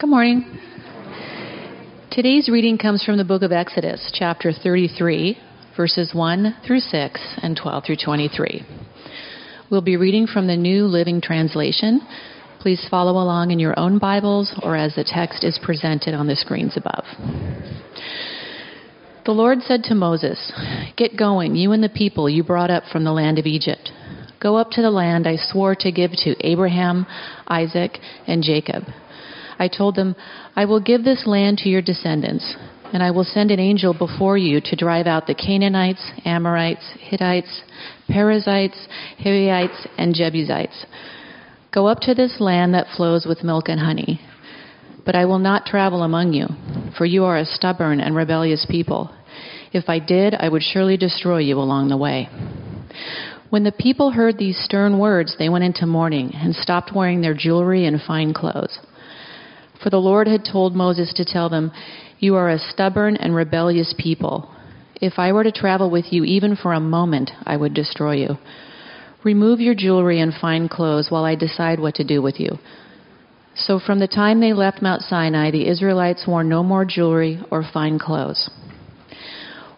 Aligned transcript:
Good 0.00 0.10
morning. 0.10 0.44
Today's 2.12 2.48
reading 2.48 2.78
comes 2.78 3.02
from 3.02 3.16
the 3.16 3.24
book 3.24 3.42
of 3.42 3.50
Exodus, 3.50 4.12
chapter 4.14 4.52
33, 4.52 5.36
verses 5.76 6.14
1 6.14 6.54
through 6.64 6.78
6 6.78 7.20
and 7.42 7.56
12 7.60 7.84
through 7.84 7.96
23. 8.04 8.64
We'll 9.68 9.80
be 9.80 9.96
reading 9.96 10.28
from 10.28 10.46
the 10.46 10.56
New 10.56 10.84
Living 10.84 11.20
Translation. 11.20 12.00
Please 12.60 12.86
follow 12.88 13.20
along 13.20 13.50
in 13.50 13.58
your 13.58 13.76
own 13.76 13.98
Bibles 13.98 14.54
or 14.62 14.76
as 14.76 14.94
the 14.94 15.02
text 15.02 15.42
is 15.42 15.58
presented 15.60 16.14
on 16.14 16.28
the 16.28 16.36
screens 16.36 16.76
above. 16.76 17.04
The 19.26 19.32
Lord 19.32 19.62
said 19.62 19.82
to 19.84 19.96
Moses, 19.96 20.52
Get 20.96 21.18
going, 21.18 21.56
you 21.56 21.72
and 21.72 21.82
the 21.82 21.88
people 21.88 22.30
you 22.30 22.44
brought 22.44 22.70
up 22.70 22.84
from 22.92 23.02
the 23.02 23.12
land 23.12 23.40
of 23.40 23.46
Egypt. 23.46 23.90
Go 24.40 24.58
up 24.58 24.70
to 24.70 24.80
the 24.80 24.92
land 24.92 25.26
I 25.26 25.34
swore 25.34 25.74
to 25.74 25.90
give 25.90 26.12
to 26.22 26.36
Abraham, 26.46 27.04
Isaac, 27.48 27.98
and 28.28 28.44
Jacob. 28.44 28.84
I 29.58 29.68
told 29.68 29.96
them, 29.96 30.14
I 30.56 30.64
will 30.64 30.80
give 30.80 31.04
this 31.04 31.26
land 31.26 31.58
to 31.58 31.68
your 31.68 31.82
descendants, 31.82 32.56
and 32.92 33.02
I 33.02 33.10
will 33.10 33.24
send 33.24 33.50
an 33.50 33.60
angel 33.60 33.92
before 33.92 34.38
you 34.38 34.60
to 34.60 34.76
drive 34.76 35.06
out 35.06 35.26
the 35.26 35.34
Canaanites, 35.34 36.12
Amorites, 36.24 36.84
Hittites, 37.00 37.62
Perizzites, 38.08 38.88
Hivites, 39.18 39.86
and 39.98 40.14
Jebusites. 40.14 40.86
Go 41.72 41.86
up 41.86 42.00
to 42.00 42.14
this 42.14 42.40
land 42.40 42.74
that 42.74 42.86
flows 42.96 43.26
with 43.26 43.44
milk 43.44 43.68
and 43.68 43.80
honey. 43.80 44.20
But 45.04 45.16
I 45.16 45.24
will 45.24 45.38
not 45.38 45.66
travel 45.66 46.02
among 46.02 46.32
you, 46.32 46.46
for 46.96 47.04
you 47.04 47.24
are 47.24 47.38
a 47.38 47.44
stubborn 47.44 48.00
and 48.00 48.14
rebellious 48.14 48.66
people. 48.68 49.10
If 49.72 49.88
I 49.88 49.98
did, 49.98 50.34
I 50.34 50.48
would 50.48 50.62
surely 50.62 50.96
destroy 50.96 51.38
you 51.38 51.58
along 51.58 51.88
the 51.88 51.96
way. 51.96 52.28
When 53.50 53.64
the 53.64 53.72
people 53.72 54.10
heard 54.10 54.36
these 54.36 54.62
stern 54.62 54.98
words, 54.98 55.36
they 55.38 55.48
went 55.48 55.64
into 55.64 55.86
mourning 55.86 56.32
and 56.34 56.54
stopped 56.54 56.94
wearing 56.94 57.20
their 57.20 57.34
jewelry 57.34 57.86
and 57.86 58.00
fine 58.00 58.34
clothes. 58.34 58.78
For 59.82 59.90
the 59.90 60.00
Lord 60.00 60.26
had 60.26 60.44
told 60.44 60.74
Moses 60.74 61.12
to 61.14 61.24
tell 61.24 61.48
them, 61.48 61.72
You 62.18 62.34
are 62.36 62.50
a 62.50 62.58
stubborn 62.58 63.16
and 63.16 63.34
rebellious 63.34 63.94
people. 63.96 64.50
If 65.00 65.18
I 65.18 65.32
were 65.32 65.44
to 65.44 65.52
travel 65.52 65.90
with 65.90 66.12
you 66.12 66.24
even 66.24 66.56
for 66.56 66.72
a 66.72 66.80
moment, 66.80 67.30
I 67.46 67.56
would 67.56 67.74
destroy 67.74 68.16
you. 68.16 68.38
Remove 69.24 69.60
your 69.60 69.74
jewelry 69.74 70.20
and 70.20 70.32
fine 70.34 70.68
clothes 70.68 71.10
while 71.10 71.24
I 71.24 71.34
decide 71.34 71.78
what 71.78 71.94
to 71.96 72.04
do 72.04 72.20
with 72.22 72.40
you. 72.40 72.58
So 73.54 73.80
from 73.80 73.98
the 73.98 74.08
time 74.08 74.40
they 74.40 74.52
left 74.52 74.82
Mount 74.82 75.02
Sinai, 75.02 75.50
the 75.50 75.68
Israelites 75.68 76.26
wore 76.26 76.44
no 76.44 76.62
more 76.62 76.84
jewelry 76.84 77.40
or 77.50 77.64
fine 77.72 77.98
clothes. 77.98 78.48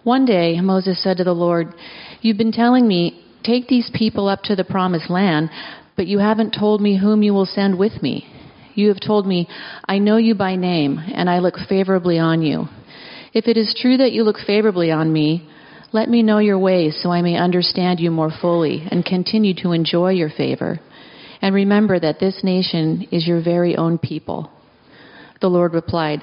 One 0.02 0.24
day, 0.24 0.60
Moses 0.60 1.02
said 1.02 1.18
to 1.18 1.24
the 1.24 1.34
Lord, 1.34 1.74
You've 2.20 2.38
been 2.38 2.52
telling 2.52 2.86
me, 2.86 3.24
take 3.42 3.68
these 3.68 3.90
people 3.92 4.28
up 4.28 4.42
to 4.44 4.56
the 4.56 4.64
promised 4.64 5.10
land, 5.10 5.50
but 5.96 6.06
you 6.06 6.18
haven't 6.18 6.54
told 6.58 6.80
me 6.80 6.98
whom 6.98 7.22
you 7.22 7.32
will 7.32 7.46
send 7.46 7.78
with 7.78 8.02
me. 8.02 8.26
You 8.74 8.88
have 8.88 9.00
told 9.00 9.26
me, 9.26 9.48
I 9.86 9.98
know 9.98 10.16
you 10.16 10.34
by 10.34 10.56
name, 10.56 10.98
and 10.98 11.28
I 11.28 11.38
look 11.38 11.56
favorably 11.68 12.18
on 12.18 12.42
you. 12.42 12.66
If 13.32 13.46
it 13.46 13.56
is 13.56 13.76
true 13.80 13.96
that 13.98 14.12
you 14.12 14.24
look 14.24 14.38
favorably 14.38 14.90
on 14.90 15.12
me, 15.12 15.48
let 15.92 16.08
me 16.08 16.22
know 16.22 16.38
your 16.38 16.58
ways 16.58 16.98
so 17.00 17.10
I 17.10 17.22
may 17.22 17.36
understand 17.36 17.98
you 18.00 18.10
more 18.10 18.30
fully 18.41 18.86
and 18.91 19.04
continue 19.04 19.54
to 19.62 19.72
enjoy 19.72 20.12
your 20.12 20.30
favor. 20.30 20.80
And 21.42 21.54
remember 21.54 21.98
that 21.98 22.20
this 22.20 22.41
nation 22.44 23.08
is 23.10 23.26
your 23.26 23.42
very 23.42 23.76
own 23.76 23.98
people. 23.98 24.50
The 25.41 25.48
Lord 25.48 25.74
replied, 25.74 26.22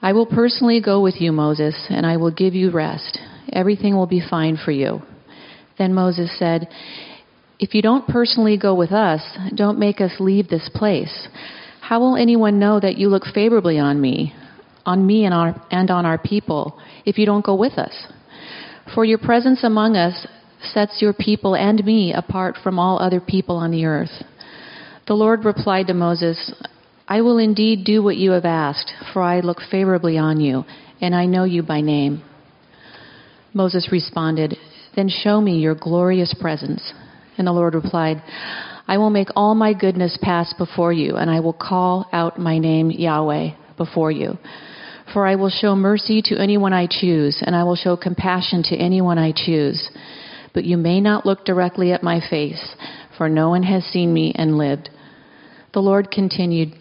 I 0.00 0.12
will 0.12 0.26
personally 0.26 0.80
go 0.80 1.02
with 1.02 1.20
you, 1.20 1.32
Moses, 1.32 1.74
and 1.90 2.06
I 2.06 2.16
will 2.16 2.30
give 2.30 2.54
you 2.54 2.70
rest. 2.70 3.18
Everything 3.52 3.96
will 3.96 4.06
be 4.06 4.22
fine 4.28 4.56
for 4.62 4.70
you. 4.70 5.02
Then 5.78 5.94
Moses 5.94 6.30
said, 6.38 6.68
If 7.58 7.74
you 7.74 7.82
don't 7.82 8.06
personally 8.06 8.56
go 8.56 8.74
with 8.74 8.92
us, 8.92 9.20
don't 9.54 9.78
make 9.78 10.00
us 10.00 10.12
leave 10.20 10.48
this 10.48 10.70
place. 10.74 11.28
How 11.88 12.00
will 12.00 12.16
anyone 12.16 12.58
know 12.58 12.80
that 12.80 12.98
you 12.98 13.08
look 13.08 13.26
favorably 13.32 13.78
on 13.78 14.00
me, 14.00 14.34
on 14.84 15.06
me 15.06 15.24
and, 15.24 15.32
our, 15.32 15.54
and 15.70 15.88
on 15.88 16.04
our 16.04 16.18
people, 16.18 16.80
if 17.04 17.16
you 17.16 17.26
don't 17.26 17.44
go 17.44 17.54
with 17.54 17.74
us? 17.74 18.08
For 18.92 19.04
your 19.04 19.18
presence 19.18 19.62
among 19.62 19.96
us 19.96 20.26
sets 20.60 21.00
your 21.00 21.12
people 21.12 21.54
and 21.54 21.84
me 21.84 22.12
apart 22.12 22.56
from 22.60 22.80
all 22.80 22.98
other 22.98 23.20
people 23.20 23.54
on 23.54 23.70
the 23.70 23.84
earth. 23.84 24.24
The 25.06 25.14
Lord 25.14 25.44
replied 25.44 25.86
to 25.86 25.94
Moses, 25.94 26.52
I 27.06 27.20
will 27.20 27.38
indeed 27.38 27.84
do 27.84 28.02
what 28.02 28.16
you 28.16 28.32
have 28.32 28.44
asked, 28.44 28.92
for 29.12 29.22
I 29.22 29.38
look 29.38 29.58
favorably 29.70 30.18
on 30.18 30.40
you, 30.40 30.64
and 31.00 31.14
I 31.14 31.26
know 31.26 31.44
you 31.44 31.62
by 31.62 31.82
name. 31.82 32.24
Moses 33.54 33.90
responded, 33.92 34.56
Then 34.96 35.08
show 35.08 35.40
me 35.40 35.60
your 35.60 35.76
glorious 35.76 36.34
presence. 36.40 36.92
And 37.38 37.46
the 37.46 37.52
Lord 37.52 37.76
replied, 37.76 38.24
I 38.88 38.98
will 38.98 39.10
make 39.10 39.28
all 39.34 39.54
my 39.54 39.72
goodness 39.72 40.16
pass 40.22 40.52
before 40.52 40.92
you, 40.92 41.16
and 41.16 41.28
I 41.30 41.40
will 41.40 41.52
call 41.52 42.08
out 42.12 42.38
my 42.38 42.58
name 42.58 42.90
Yahweh 42.90 43.50
before 43.76 44.12
you. 44.12 44.38
For 45.12 45.26
I 45.26 45.34
will 45.34 45.50
show 45.50 45.74
mercy 45.74 46.22
to 46.26 46.38
anyone 46.38 46.72
I 46.72 46.86
choose, 46.88 47.42
and 47.44 47.56
I 47.56 47.64
will 47.64 47.76
show 47.76 47.96
compassion 47.96 48.62
to 48.64 48.76
anyone 48.76 49.18
I 49.18 49.32
choose. 49.32 49.90
But 50.54 50.64
you 50.64 50.76
may 50.76 51.00
not 51.00 51.26
look 51.26 51.44
directly 51.44 51.92
at 51.92 52.02
my 52.02 52.20
face, 52.30 52.76
for 53.18 53.28
no 53.28 53.50
one 53.50 53.64
has 53.64 53.84
seen 53.84 54.12
me 54.12 54.32
and 54.36 54.58
lived. 54.58 54.90
The 55.74 55.80
Lord 55.82 56.10
continued, 56.10 56.74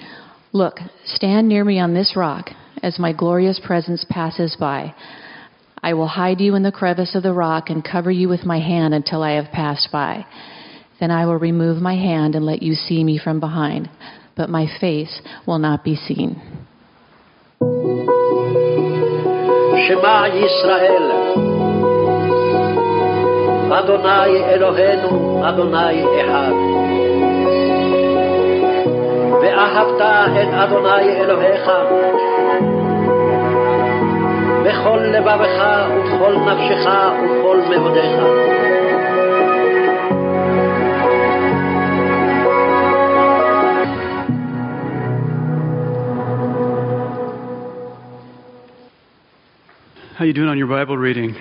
Look, 0.53 0.79
stand 1.05 1.47
near 1.47 1.63
me 1.63 1.79
on 1.79 1.93
this 1.93 2.15
rock 2.15 2.49
as 2.83 2.99
my 2.99 3.13
glorious 3.13 3.59
presence 3.65 4.05
passes 4.09 4.55
by. 4.59 4.93
I 5.81 5.93
will 5.93 6.07
hide 6.07 6.39
you 6.39 6.55
in 6.55 6.63
the 6.63 6.71
crevice 6.71 7.15
of 7.15 7.23
the 7.23 7.33
rock 7.33 7.69
and 7.69 7.83
cover 7.83 8.11
you 8.11 8.29
with 8.29 8.45
my 8.45 8.59
hand 8.59 8.93
until 8.93 9.21
I 9.21 9.33
have 9.33 9.51
passed 9.51 9.89
by. 9.91 10.25
Then 11.00 11.10
I 11.10 11.26
will 11.26 11.36
remove 11.36 11.80
my 11.80 11.94
hand 11.94 12.34
and 12.34 12.44
let 12.44 12.62
you 12.62 12.74
see 12.74 13.02
me 13.04 13.18
from 13.18 13.40
behind, 13.40 13.88
but 14.36 14.50
my 14.50 14.66
face 14.80 15.20
will 15.46 15.58
not 15.58 15.84
be 15.84 15.96
seen. 15.96 16.36
שמע 19.88 20.22
ישראל, 20.28 21.10
אדוני 23.72 24.44
אלוהינו, 24.44 25.42
אדוני 25.48 26.02
אחד. 26.20 26.52
ואהבת 29.42 30.00
את 30.42 30.48
אדוני 30.54 31.20
אלוהיך 31.20 31.70
בכל 34.64 34.98
לבבך 34.98 35.64
ובכל 35.90 36.34
נפשך 36.34 36.88
ובכל 37.12 37.56
מאודיך. 37.70 38.53
How 50.25 50.27
you 50.27 50.33
doing 50.33 50.49
on 50.49 50.57
your 50.57 50.65
Bible 50.65 50.97
reading? 50.97 51.35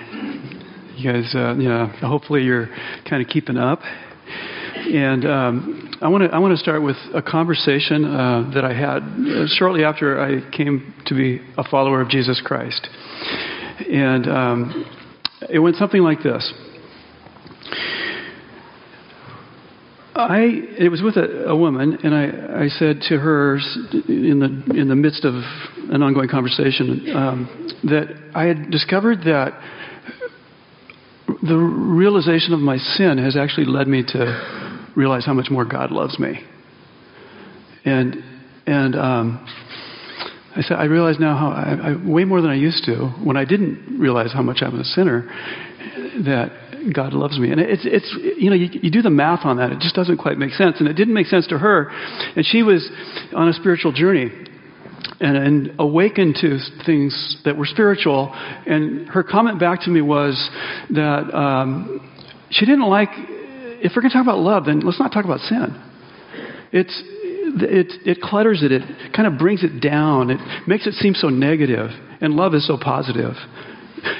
You 0.95 1.11
guys, 1.11 1.33
uh, 1.33 1.55
yeah. 1.57 1.87
Hopefully 2.07 2.43
you're 2.43 2.67
kind 3.09 3.19
of 3.19 3.27
keeping 3.27 3.57
up. 3.57 3.79
And 3.81 5.25
um, 5.25 5.97
I 6.03 6.07
want 6.07 6.23
to 6.23 6.29
I 6.29 6.37
want 6.37 6.51
to 6.51 6.57
start 6.59 6.83
with 6.83 6.95
a 7.15 7.21
conversation 7.23 8.05
uh, 8.05 8.51
that 8.53 8.63
I 8.63 8.75
had 8.75 9.01
uh, 9.01 9.47
shortly 9.47 9.83
after 9.83 10.21
I 10.21 10.47
came 10.55 10.93
to 11.07 11.15
be 11.15 11.41
a 11.57 11.63
follower 11.63 11.99
of 11.99 12.09
Jesus 12.09 12.39
Christ, 12.45 12.87
and 13.91 14.27
um, 14.27 14.85
it 15.49 15.57
went 15.57 15.77
something 15.77 16.03
like 16.03 16.21
this. 16.21 16.53
I 20.15 20.43
it 20.79 20.89
was 20.89 21.01
with 21.01 21.17
a, 21.17 21.47
a 21.47 21.55
woman, 21.55 21.97
and 22.03 22.15
I, 22.15 22.63
I 22.63 22.67
said 22.69 23.01
to 23.09 23.17
her 23.17 23.57
in 24.07 24.39
the 24.39 24.79
in 24.79 24.87
the 24.87 24.95
midst 24.95 25.25
of 25.25 25.33
an 25.91 26.01
ongoing 26.01 26.29
conversation 26.29 27.13
um, 27.13 27.69
that 27.83 28.15
I 28.33 28.45
had 28.45 28.71
discovered 28.71 29.19
that 29.25 29.59
the 31.43 31.57
realization 31.57 32.53
of 32.53 32.61
my 32.61 32.77
sin 32.77 33.17
has 33.17 33.35
actually 33.35 33.65
led 33.65 33.87
me 33.87 34.03
to 34.07 34.91
realize 34.95 35.25
how 35.25 35.33
much 35.33 35.49
more 35.51 35.65
God 35.65 35.91
loves 35.91 36.17
me. 36.17 36.39
And 37.83 38.23
and 38.65 38.95
um, 38.95 39.47
I 40.55 40.61
said 40.61 40.77
I 40.77 40.85
realize 40.85 41.19
now 41.19 41.37
how 41.37 41.49
I, 41.49 41.91
I, 41.91 42.09
way 42.09 42.23
more 42.23 42.41
than 42.41 42.49
I 42.49 42.55
used 42.55 42.85
to 42.85 43.07
when 43.23 43.35
I 43.35 43.45
didn't 43.45 43.99
realize 43.99 44.31
how 44.33 44.41
much 44.41 44.59
I'm 44.61 44.79
a 44.79 44.83
sinner. 44.83 45.29
That 46.25 46.51
God 46.93 47.13
loves 47.13 47.39
me. 47.39 47.51
And 47.51 47.59
it's, 47.59 47.81
it's 47.85 48.15
you 48.37 48.49
know, 48.49 48.55
you, 48.55 48.69
you, 48.71 48.91
do 48.91 49.01
the 49.01 49.09
math 49.09 49.45
on 49.45 49.57
that. 49.57 49.71
It 49.71 49.79
just 49.79 49.95
doesn't 49.95 50.17
quite 50.17 50.37
make 50.37 50.51
sense. 50.51 50.77
And 50.79 50.87
it 50.87 50.93
didn't 50.93 51.13
make 51.13 51.27
sense 51.27 51.47
to 51.47 51.57
her. 51.57 51.89
And 52.35 52.45
she 52.45 52.63
was 52.63 52.87
on 53.33 53.49
a 53.49 53.53
spiritual 53.53 53.91
journey 53.91 54.31
and, 55.19 55.37
and 55.37 55.71
awakened 55.79 56.37
to 56.41 56.59
things 56.85 57.37
that 57.45 57.57
were 57.57 57.65
spiritual. 57.65 58.31
And 58.33 59.09
her 59.09 59.23
comment 59.23 59.59
back 59.59 59.81
to 59.81 59.89
me 59.89 60.01
was 60.01 60.49
that 60.91 61.33
um, 61.33 62.11
she 62.49 62.65
didn't 62.65 62.87
like, 62.87 63.09
if 63.13 63.93
we're 63.95 64.01
going 64.01 64.11
to 64.11 64.17
talk 64.17 64.25
about 64.25 64.39
love, 64.39 64.65
then 64.65 64.81
let's 64.81 64.99
not 64.99 65.11
talk 65.11 65.25
about 65.25 65.39
sin. 65.41 65.81
It's, 66.71 67.03
it, 67.55 68.07
it 68.07 68.21
clutters 68.21 68.63
it, 68.63 68.71
it 68.71 69.13
kind 69.13 69.27
of 69.27 69.37
brings 69.37 69.63
it 69.63 69.79
down, 69.81 70.29
it 70.29 70.39
makes 70.67 70.87
it 70.87 70.93
seem 70.93 71.13
so 71.13 71.29
negative, 71.29 71.89
and 72.21 72.33
love 72.33 72.53
is 72.53 72.67
so 72.67 72.77
positive. 72.77 73.33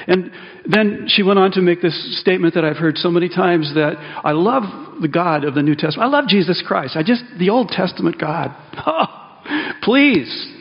And 0.06 0.32
then 0.68 1.04
she 1.06 1.22
went 1.22 1.38
on 1.38 1.52
to 1.52 1.60
make 1.60 1.80
this 1.80 2.20
statement 2.20 2.54
that 2.54 2.64
I've 2.64 2.76
heard 2.76 2.96
so 2.98 3.10
many 3.10 3.28
times 3.28 3.72
that 3.74 3.94
I 4.24 4.32
love 4.32 5.00
the 5.00 5.08
God 5.08 5.44
of 5.44 5.54
the 5.54 5.62
New 5.62 5.74
Testament. 5.74 6.12
I 6.12 6.18
love 6.18 6.28
Jesus 6.28 6.62
Christ. 6.66 6.96
I 6.96 7.02
just, 7.02 7.22
the 7.38 7.50
Old 7.50 7.68
Testament 7.68 8.18
God. 8.18 8.54
Oh, 8.84 9.06
please, 9.82 10.52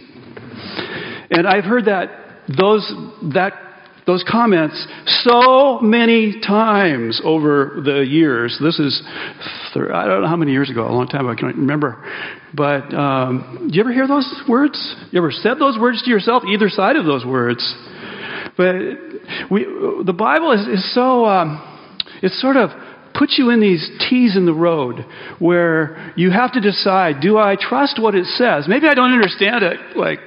And 1.32 1.48
I've 1.48 1.64
heard 1.64 1.86
that 1.86 2.10
those 2.48 2.88
that 3.34 3.54
those 4.06 4.24
comments 4.30 4.88
so 5.24 5.80
many 5.80 6.40
times 6.42 7.22
over 7.24 7.82
the 7.84 8.02
years. 8.02 8.58
This 8.62 8.80
is 8.80 9.02
I 9.76 10.06
don't 10.06 10.22
know 10.22 10.28
how 10.28 10.36
many 10.36 10.52
years 10.52 10.70
ago, 10.70 10.88
a 10.88 10.94
long 10.94 11.08
time 11.08 11.22
ago, 11.22 11.32
I 11.32 11.36
can't 11.36 11.56
remember. 11.56 12.04
But 12.54 12.94
um, 12.94 13.68
do 13.70 13.76
you 13.76 13.82
ever 13.82 13.92
hear 13.92 14.08
those 14.08 14.32
words? 14.48 14.96
You 15.12 15.20
ever 15.20 15.32
said 15.32 15.60
those 15.60 15.78
words 15.80 16.02
to 16.04 16.10
yourself? 16.10 16.44
Either 16.48 16.70
side 16.70 16.96
of 16.96 17.06
those 17.06 17.26
words. 17.26 17.76
But 18.56 18.76
we, 19.52 19.66
the 20.06 20.16
Bible 20.18 20.52
is, 20.52 20.62
is 20.68 20.94
so 20.94 21.26
um, 21.26 21.62
sort 22.24 22.56
of 22.56 22.70
puts 23.14 23.38
you 23.38 23.50
in 23.50 23.60
these 23.60 23.90
T's 24.10 24.36
in 24.36 24.46
the 24.46 24.54
road 24.54 25.06
where 25.40 26.14
you 26.16 26.32
have 26.32 26.54
to 26.54 26.62
decide: 26.62 27.22
Do 27.22 27.38
I 27.38 27.58
trust 27.60 28.02
what 28.02 28.16
it 28.16 28.26
says? 28.26 28.66
Maybe 28.68 28.88
I 28.88 28.94
don't 28.94 29.12
understand 29.12 29.64
it, 29.64 29.98
like 29.98 30.20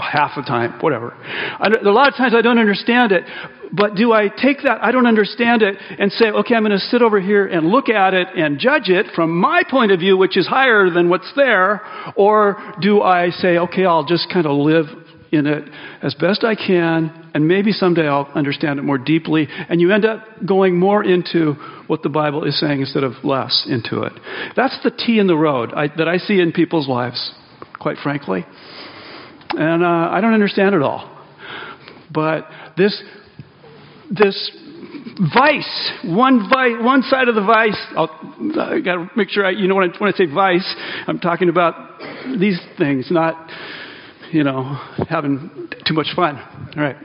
half 0.00 0.32
the 0.36 0.42
time, 0.42 0.78
whatever. 0.80 1.14
I, 1.14 1.68
a 1.82 1.90
lot 1.90 2.08
of 2.08 2.14
times 2.14 2.34
I 2.34 2.42
don't 2.42 2.58
understand 2.58 3.12
it, 3.12 3.24
but 3.72 3.94
do 3.94 4.12
I 4.12 4.28
take 4.28 4.62
that, 4.64 4.78
I 4.82 4.92
don't 4.92 5.06
understand 5.06 5.62
it, 5.62 5.76
and 5.98 6.10
say, 6.12 6.26
okay, 6.26 6.54
I'm 6.54 6.62
going 6.62 6.72
to 6.72 6.78
sit 6.78 7.02
over 7.02 7.20
here 7.20 7.46
and 7.46 7.68
look 7.68 7.88
at 7.88 8.14
it 8.14 8.28
and 8.36 8.58
judge 8.58 8.88
it 8.88 9.06
from 9.14 9.38
my 9.38 9.62
point 9.68 9.92
of 9.92 10.00
view, 10.00 10.16
which 10.16 10.36
is 10.36 10.46
higher 10.46 10.90
than 10.90 11.08
what's 11.08 11.30
there, 11.36 11.82
or 12.16 12.56
do 12.80 13.02
I 13.02 13.30
say, 13.30 13.58
okay, 13.58 13.84
I'll 13.84 14.06
just 14.06 14.32
kind 14.32 14.46
of 14.46 14.52
live 14.52 14.86
in 15.30 15.46
it 15.46 15.68
as 16.02 16.14
best 16.14 16.44
I 16.44 16.54
can, 16.54 17.30
and 17.34 17.46
maybe 17.46 17.72
someday 17.72 18.08
I'll 18.08 18.30
understand 18.34 18.78
it 18.78 18.82
more 18.82 18.96
deeply, 18.96 19.46
and 19.68 19.80
you 19.80 19.92
end 19.92 20.06
up 20.06 20.24
going 20.46 20.78
more 20.78 21.04
into 21.04 21.52
what 21.86 22.02
the 22.02 22.08
Bible 22.08 22.44
is 22.44 22.58
saying 22.58 22.80
instead 22.80 23.04
of 23.04 23.12
less 23.22 23.66
into 23.68 24.02
it. 24.02 24.12
That's 24.56 24.82
the 24.82 24.90
T 24.90 25.18
in 25.18 25.26
the 25.26 25.36
road 25.36 25.72
I, 25.74 25.88
that 25.98 26.08
I 26.08 26.16
see 26.16 26.40
in 26.40 26.52
people's 26.52 26.88
lives, 26.88 27.32
quite 27.78 27.98
frankly. 27.98 28.46
And 29.50 29.82
uh, 29.82 30.10
I 30.10 30.20
don't 30.20 30.34
understand 30.34 30.74
it 30.74 30.82
all. 30.82 31.14
But 32.12 32.48
this, 32.76 33.02
this 34.10 34.50
vice, 35.34 35.92
one, 36.04 36.48
vice, 36.48 36.76
one 36.80 37.02
side 37.02 37.28
of 37.28 37.34
the 37.34 37.42
vice, 37.42 37.78
I'll, 37.96 38.10
I 38.60 38.80
got 38.80 38.94
to 38.94 39.10
make 39.16 39.28
sure 39.30 39.44
I, 39.44 39.50
you 39.50 39.68
know 39.68 39.74
when 39.74 39.90
I, 39.90 39.98
when 39.98 40.12
I 40.12 40.16
say 40.16 40.26
vice, 40.26 40.74
I'm 41.06 41.18
talking 41.18 41.48
about 41.48 41.98
these 42.38 42.60
things, 42.78 43.08
not 43.10 43.50
you 44.32 44.44
know, 44.44 44.78
having 45.08 45.68
too 45.86 45.94
much 45.94 46.08
fun. 46.14 46.36
All 46.36 46.82
right, 46.82 46.96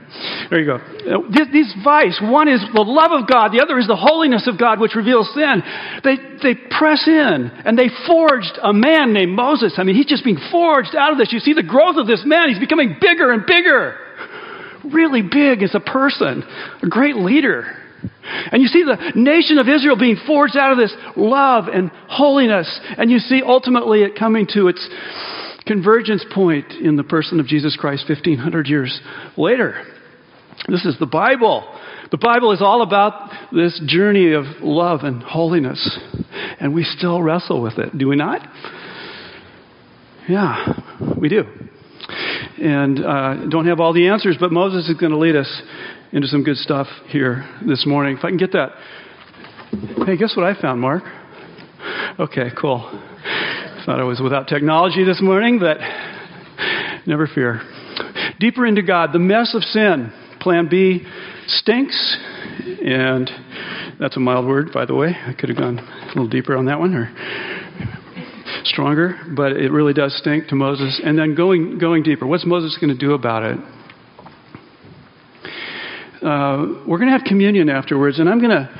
there 0.50 0.60
you 0.60 0.66
go. 0.66 0.76
Uh, 0.76 1.44
these 1.52 1.72
vice, 1.82 2.18
one 2.22 2.48
is 2.48 2.60
the 2.74 2.82
love 2.82 3.12
of 3.12 3.28
God, 3.28 3.52
the 3.52 3.62
other 3.62 3.78
is 3.78 3.86
the 3.86 3.96
holiness 3.96 4.46
of 4.46 4.58
God, 4.58 4.80
which 4.80 4.94
reveals 4.94 5.32
sin. 5.34 5.62
They, 6.02 6.16
they 6.42 6.54
press 6.54 7.06
in 7.06 7.50
and 7.64 7.78
they 7.78 7.88
forged 8.06 8.58
a 8.62 8.72
man 8.72 9.12
named 9.12 9.32
Moses. 9.32 9.74
I 9.78 9.84
mean, 9.84 9.96
he's 9.96 10.06
just 10.06 10.24
being 10.24 10.40
forged 10.50 10.94
out 10.94 11.12
of 11.12 11.18
this. 11.18 11.32
You 11.32 11.40
see 11.40 11.54
the 11.54 11.62
growth 11.62 11.96
of 11.96 12.06
this 12.06 12.22
man, 12.24 12.48
he's 12.48 12.60
becoming 12.60 12.96
bigger 13.00 13.32
and 13.32 13.46
bigger. 13.46 13.98
Really 14.84 15.22
big 15.22 15.62
as 15.62 15.74
a 15.74 15.80
person, 15.80 16.44
a 16.82 16.88
great 16.88 17.16
leader. 17.16 17.64
And 18.52 18.60
you 18.60 18.68
see 18.68 18.84
the 18.84 19.12
nation 19.14 19.58
of 19.58 19.68
Israel 19.68 19.96
being 19.98 20.16
forged 20.26 20.56
out 20.56 20.72
of 20.72 20.78
this 20.78 20.94
love 21.16 21.68
and 21.68 21.90
holiness, 22.08 22.68
and 22.98 23.10
you 23.10 23.18
see 23.18 23.42
ultimately 23.44 24.02
it 24.02 24.18
coming 24.18 24.46
to 24.52 24.68
its 24.68 24.86
convergence 25.66 26.24
point 26.34 26.72
in 26.72 26.96
the 26.96 27.04
person 27.04 27.40
of 27.40 27.46
Jesus 27.46 27.76
Christ 27.76 28.04
1500 28.08 28.66
years 28.66 29.00
later. 29.36 29.84
This 30.68 30.84
is 30.84 30.96
the 30.98 31.06
Bible. 31.06 31.68
The 32.10 32.18
Bible 32.18 32.52
is 32.52 32.62
all 32.62 32.82
about 32.82 33.30
this 33.52 33.80
journey 33.86 34.32
of 34.32 34.44
love 34.60 35.00
and 35.02 35.22
holiness, 35.22 35.98
and 36.60 36.74
we 36.74 36.84
still 36.84 37.22
wrestle 37.22 37.60
with 37.62 37.78
it, 37.78 37.96
do 37.96 38.08
we 38.08 38.16
not? 38.16 38.46
Yeah, 40.28 40.80
we 41.20 41.28
do. 41.28 41.44
And 42.58 43.04
uh, 43.04 43.46
don't 43.48 43.66
have 43.66 43.80
all 43.80 43.92
the 43.92 44.08
answers, 44.08 44.36
but 44.38 44.52
Moses 44.52 44.88
is 44.88 44.96
going 44.96 45.12
to 45.12 45.18
lead 45.18 45.36
us 45.36 45.62
into 46.12 46.28
some 46.28 46.44
good 46.44 46.56
stuff 46.56 46.86
here 47.08 47.44
this 47.66 47.84
morning. 47.86 48.16
If 48.16 48.24
I 48.24 48.28
can 48.28 48.36
get 48.36 48.52
that. 48.52 48.70
Hey, 50.06 50.16
guess 50.16 50.34
what 50.36 50.46
I 50.46 50.60
found, 50.60 50.80
Mark? 50.80 51.02
Okay, 52.18 52.50
cool. 52.58 52.88
Thought 53.84 54.00
I 54.00 54.04
was 54.04 54.18
without 54.18 54.48
technology 54.48 55.04
this 55.04 55.20
morning, 55.20 55.58
but 55.58 55.76
never 57.06 57.26
fear. 57.26 57.60
Deeper 58.40 58.64
into 58.64 58.80
God, 58.80 59.12
the 59.12 59.18
mess 59.18 59.54
of 59.54 59.62
sin. 59.62 60.10
Plan 60.40 60.68
B 60.70 61.04
stinks, 61.46 62.16
and 62.82 63.30
that's 64.00 64.16
a 64.16 64.20
mild 64.20 64.46
word, 64.46 64.72
by 64.72 64.86
the 64.86 64.94
way. 64.94 65.08
I 65.08 65.34
could 65.34 65.50
have 65.50 65.58
gone 65.58 65.78
a 65.80 66.06
little 66.08 66.28
deeper 66.28 66.56
on 66.56 66.64
that 66.64 66.78
one, 66.80 66.94
or 66.94 67.14
stronger, 68.64 69.18
but 69.36 69.52
it 69.52 69.70
really 69.70 69.92
does 69.92 70.16
stink 70.16 70.48
to 70.48 70.54
Moses. 70.54 70.98
And 71.04 71.18
then 71.18 71.34
going 71.34 71.76
going 71.78 72.02
deeper, 72.02 72.26
what's 72.26 72.46
Moses 72.46 72.78
going 72.80 72.96
to 72.96 72.98
do 72.98 73.12
about 73.12 73.42
it? 73.42 73.58
Uh, 76.22 76.80
we're 76.88 76.96
going 76.96 77.10
to 77.10 77.18
have 77.18 77.24
communion 77.26 77.68
afterwards, 77.68 78.18
and 78.18 78.30
I'm 78.30 78.40
going 78.40 78.50
to 78.50 78.70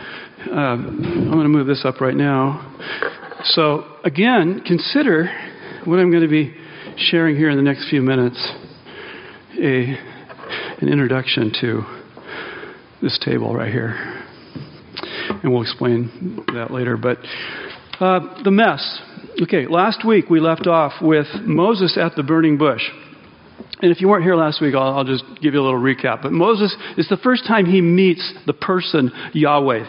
uh, 0.50 0.54
I'm 0.54 1.30
going 1.30 1.42
to 1.42 1.48
move 1.48 1.66
this 1.66 1.84
up 1.84 2.00
right 2.00 2.16
now. 2.16 2.70
So, 3.48 3.84
again, 4.04 4.62
consider 4.64 5.26
what 5.84 5.98
I'm 5.98 6.10
going 6.10 6.22
to 6.22 6.28
be 6.28 6.56
sharing 6.96 7.36
here 7.36 7.50
in 7.50 7.58
the 7.58 7.62
next 7.62 7.90
few 7.90 8.00
minutes 8.00 8.40
a, 9.60 9.98
an 10.80 10.88
introduction 10.88 11.52
to 11.60 11.82
this 13.02 13.20
table 13.22 13.54
right 13.54 13.70
here. 13.70 14.22
And 15.42 15.52
we'll 15.52 15.60
explain 15.60 16.42
that 16.54 16.70
later. 16.70 16.96
But 16.96 17.18
uh, 18.00 18.42
the 18.42 18.50
mess. 18.50 19.02
Okay, 19.42 19.66
last 19.66 20.06
week 20.06 20.30
we 20.30 20.40
left 20.40 20.66
off 20.66 20.94
with 21.02 21.26
Moses 21.42 21.98
at 22.00 22.16
the 22.16 22.22
burning 22.22 22.56
bush. 22.56 22.82
And 23.82 23.92
if 23.92 24.00
you 24.00 24.08
weren't 24.08 24.24
here 24.24 24.36
last 24.36 24.62
week, 24.62 24.74
I'll, 24.74 24.96
I'll, 24.96 25.04
just 25.04 25.24
give 25.42 25.52
you 25.52 25.60
a 25.60 25.64
little 25.64 25.80
recap. 25.80 26.22
But 26.22 26.32
Moses 26.32 26.74
is 26.96 27.08
the 27.10 27.18
first 27.18 27.46
time 27.46 27.66
he 27.66 27.82
meets 27.82 28.32
the 28.46 28.54
person 28.54 29.12
Yahweh, 29.34 29.84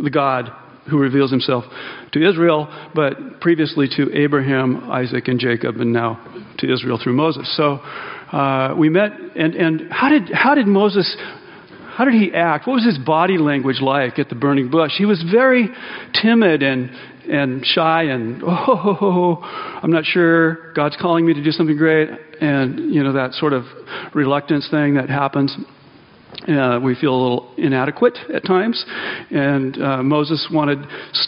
the 0.00 0.10
God 0.10 0.52
who 0.90 0.98
reveals 0.98 1.30
himself 1.30 1.64
to 2.12 2.28
Israel, 2.28 2.68
but 2.94 3.40
previously 3.40 3.88
to 3.96 4.12
Abraham, 4.14 4.90
Isaac, 4.90 5.28
and 5.28 5.38
Jacob, 5.38 5.76
and 5.76 5.92
now 5.92 6.18
to 6.58 6.72
Israel 6.72 6.98
through 7.02 7.14
Moses. 7.14 7.50
So 7.56 7.80
uh, 8.32 8.74
we 8.76 8.88
met, 8.88 9.12
and, 9.36 9.54
and 9.54 9.92
how, 9.92 10.08
did, 10.08 10.30
how 10.32 10.54
did 10.54 10.66
Moses, 10.66 11.16
how 11.94 12.04
did 12.04 12.14
he 12.14 12.32
act? 12.34 12.66
What 12.66 12.74
was 12.74 12.84
his 12.84 12.98
body 12.98 13.38
language 13.38 13.80
like 13.80 14.18
at 14.18 14.28
the 14.28 14.34
burning 14.34 14.70
bush? 14.70 14.92
He 14.96 15.04
was 15.04 15.22
very 15.30 15.68
timid 16.20 16.62
and, 16.62 16.90
and 17.28 17.64
shy 17.64 18.04
and, 18.04 18.42
oh, 18.46 19.38
I'm 19.82 19.90
not 19.90 20.04
sure, 20.04 20.72
God's 20.74 20.96
calling 21.00 21.26
me 21.26 21.34
to 21.34 21.42
do 21.42 21.50
something 21.50 21.76
great, 21.76 22.10
and, 22.40 22.92
you 22.94 23.02
know, 23.02 23.14
that 23.14 23.32
sort 23.34 23.52
of 23.52 23.64
reluctance 24.14 24.68
thing 24.70 24.94
that 24.94 25.08
happens. 25.08 25.56
Uh, 26.48 26.80
we 26.82 26.94
feel 26.94 27.14
a 27.14 27.20
little 27.20 27.54
inadequate 27.58 28.16
at 28.32 28.44
times. 28.44 28.82
And 29.30 29.80
uh, 29.80 30.02
Moses 30.02 30.48
wanted, 30.50 30.78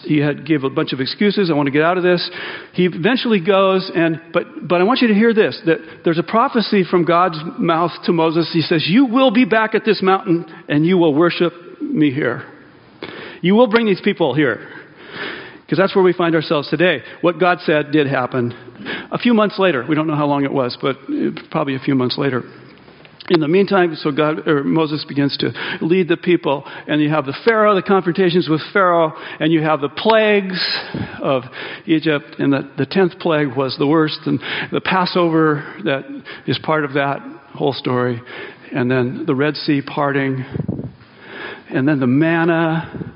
he 0.05 0.19
had 0.19 0.47
gave 0.47 0.65
a 0.65 0.71
bunch 0.71 0.93
of 0.93 1.01
excuses. 1.01 1.51
I 1.51 1.55
want 1.55 1.67
to 1.67 1.71
get 1.71 1.83
out 1.83 1.99
of 1.99 2.03
this. 2.03 2.31
He 2.73 2.87
eventually 2.87 3.45
goes, 3.45 3.91
and 3.95 4.21
but 4.33 4.45
but 4.67 4.81
I 4.81 4.85
want 4.85 5.01
you 5.01 5.09
to 5.09 5.15
hear 5.15 5.35
this: 5.35 5.61
that 5.67 5.79
there's 6.05 6.19
a 6.19 6.23
prophecy 6.23 6.85
from 6.89 7.05
God's 7.05 7.39
mouth 7.59 7.91
to 8.05 8.13
Moses. 8.13 8.51
He 8.53 8.63
says, 8.63 8.87
"You 8.89 9.07
will 9.07 9.31
be 9.31 9.45
back 9.45 9.75
at 9.75 9.85
this 9.85 10.01
mountain, 10.03 10.47
and 10.69 10.87
you 10.87 10.97
will 10.97 11.15
worship 11.15 11.53
me 11.81 12.11
here. 12.13 12.45
You 13.43 13.55
will 13.55 13.69
bring 13.69 13.87
these 13.87 14.01
people 14.03 14.35
here." 14.35 14.69
Because 15.63 15.79
that's 15.79 15.95
where 15.97 16.05
we 16.05 16.13
find 16.13 16.35
ourselves 16.35 16.69
today. 16.69 17.03
What 17.23 17.41
God 17.41 17.59
said 17.65 17.93
did 17.93 18.07
happen. 18.07 18.53
A 19.11 19.19
few 19.19 19.33
months 19.33 19.59
later, 19.59 19.85
we 19.89 19.95
don't 19.95 20.07
know 20.07 20.17
how 20.17 20.27
long 20.27 20.45
it 20.45 20.53
was, 20.53 20.77
but 20.83 20.97
probably 21.51 21.77
a 21.77 21.79
few 21.79 21.95
months 21.95 22.19
later. 22.19 22.43
In 23.33 23.41
the 23.41 23.49
meantime, 23.49 23.95
so 23.95 24.13
God 24.13 24.47
or 24.47 24.63
Moses 24.63 25.07
begins 25.09 25.39
to 25.39 25.79
lead 25.81 26.07
the 26.07 26.19
people, 26.19 26.65
and 26.67 27.01
you 27.01 27.09
have 27.09 27.25
the 27.25 27.35
Pharaoh, 27.47 27.75
the 27.75 27.81
confrontations 27.81 28.47
with 28.47 28.61
Pharaoh, 28.75 29.15
and 29.41 29.51
you 29.51 29.63
have 29.63 29.81
the 29.81 29.89
plagues 29.89 30.61
of 31.19 31.45
Egypt, 31.87 32.27
and 32.39 32.53
the, 32.53 32.71
the 32.77 32.85
tenth 32.85 33.19
plague 33.21 33.57
was 33.57 33.75
the 33.79 33.87
worst, 33.87 34.19
and 34.27 34.39
the 34.71 34.83
Passover 34.83 35.65
that 35.85 36.05
is 36.47 36.59
part 36.59 36.85
of 36.85 36.93
that 36.93 37.21
whole 37.55 37.73
story, 37.73 38.21
and 38.71 38.91
then 38.91 39.25
the 39.25 39.35
Red 39.35 39.57
Sea 39.57 39.81
parting, 39.81 40.45
and 41.71 41.89
then 41.89 42.01
the 42.01 42.07
manna, 42.07 43.15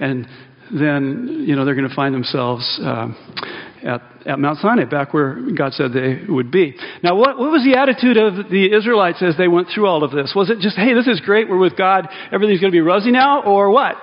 and 0.00 0.26
then 0.72 1.44
you 1.46 1.56
know 1.56 1.66
they're 1.66 1.74
going 1.74 1.86
to 1.88 1.94
find 1.94 2.14
themselves. 2.14 2.80
Uh, 2.82 3.08
at, 3.84 4.00
at 4.26 4.38
Mount 4.38 4.58
Sinai, 4.58 4.84
back 4.84 5.14
where 5.14 5.38
God 5.56 5.72
said 5.72 5.92
they 5.92 6.20
would 6.28 6.50
be. 6.50 6.74
Now, 7.02 7.16
what, 7.16 7.38
what 7.38 7.50
was 7.52 7.64
the 7.64 7.78
attitude 7.78 8.16
of 8.16 8.50
the 8.50 8.74
Israelites 8.74 9.22
as 9.22 9.36
they 9.36 9.48
went 9.48 9.68
through 9.72 9.86
all 9.86 10.02
of 10.02 10.10
this? 10.10 10.32
Was 10.34 10.50
it 10.50 10.58
just, 10.58 10.76
hey, 10.76 10.94
this 10.94 11.06
is 11.06 11.20
great, 11.20 11.48
we're 11.48 11.58
with 11.58 11.76
God, 11.76 12.08
everything's 12.32 12.60
going 12.60 12.72
to 12.72 12.76
be 12.76 12.80
rosy 12.80 13.12
now, 13.12 13.42
or 13.42 13.70
what? 13.70 13.96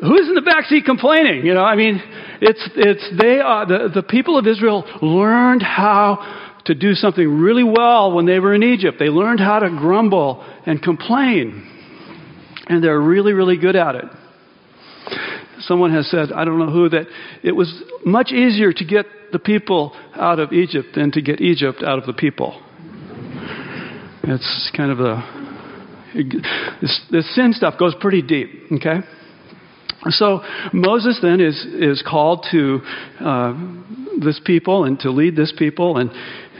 Who's 0.00 0.28
in 0.28 0.34
the 0.34 0.42
back 0.44 0.64
seat 0.64 0.84
complaining? 0.84 1.44
You 1.44 1.54
know, 1.54 1.62
I 1.62 1.76
mean, 1.76 2.02
it's, 2.40 2.70
it's, 2.74 3.20
they 3.20 3.38
are, 3.40 3.66
the, 3.66 3.90
the 3.94 4.02
people 4.02 4.38
of 4.38 4.46
Israel 4.46 4.84
learned 5.02 5.62
how 5.62 6.42
to 6.64 6.74
do 6.74 6.94
something 6.94 7.38
really 7.38 7.64
well 7.64 8.12
when 8.12 8.24
they 8.24 8.38
were 8.38 8.54
in 8.54 8.62
Egypt. 8.62 8.98
They 8.98 9.08
learned 9.08 9.40
how 9.40 9.58
to 9.58 9.68
grumble 9.68 10.42
and 10.66 10.82
complain. 10.82 11.70
And 12.66 12.82
they're 12.82 13.00
really, 13.00 13.34
really 13.34 13.58
good 13.58 13.76
at 13.76 13.94
it. 13.94 14.04
Someone 15.60 15.92
has 15.92 16.10
said, 16.10 16.32
I 16.32 16.44
don't 16.44 16.58
know 16.58 16.70
who, 16.70 16.88
that 16.88 17.06
it 17.42 17.52
was 17.52 17.82
much 18.04 18.32
easier 18.32 18.72
to 18.72 18.84
get 18.84 19.06
the 19.32 19.38
people 19.38 19.96
out 20.14 20.38
of 20.38 20.52
Egypt 20.52 20.88
than 20.94 21.10
to 21.12 21.22
get 21.22 21.40
Egypt 21.40 21.82
out 21.84 21.98
of 21.98 22.06
the 22.06 22.12
people. 22.12 22.60
It's 24.22 24.70
kind 24.76 24.90
of 24.90 25.00
a. 25.00 25.40
This, 26.80 27.00
this 27.10 27.34
sin 27.34 27.52
stuff 27.52 27.74
goes 27.78 27.94
pretty 28.00 28.22
deep, 28.22 28.48
okay? 28.72 29.00
So 30.10 30.42
Moses 30.72 31.18
then 31.20 31.40
is, 31.40 31.64
is 31.64 32.04
called 32.08 32.46
to 32.52 32.80
uh, 33.20 33.54
this 34.22 34.40
people 34.44 34.84
and 34.84 34.98
to 35.00 35.10
lead 35.10 35.34
this 35.34 35.52
people. 35.56 35.96
And, 35.96 36.10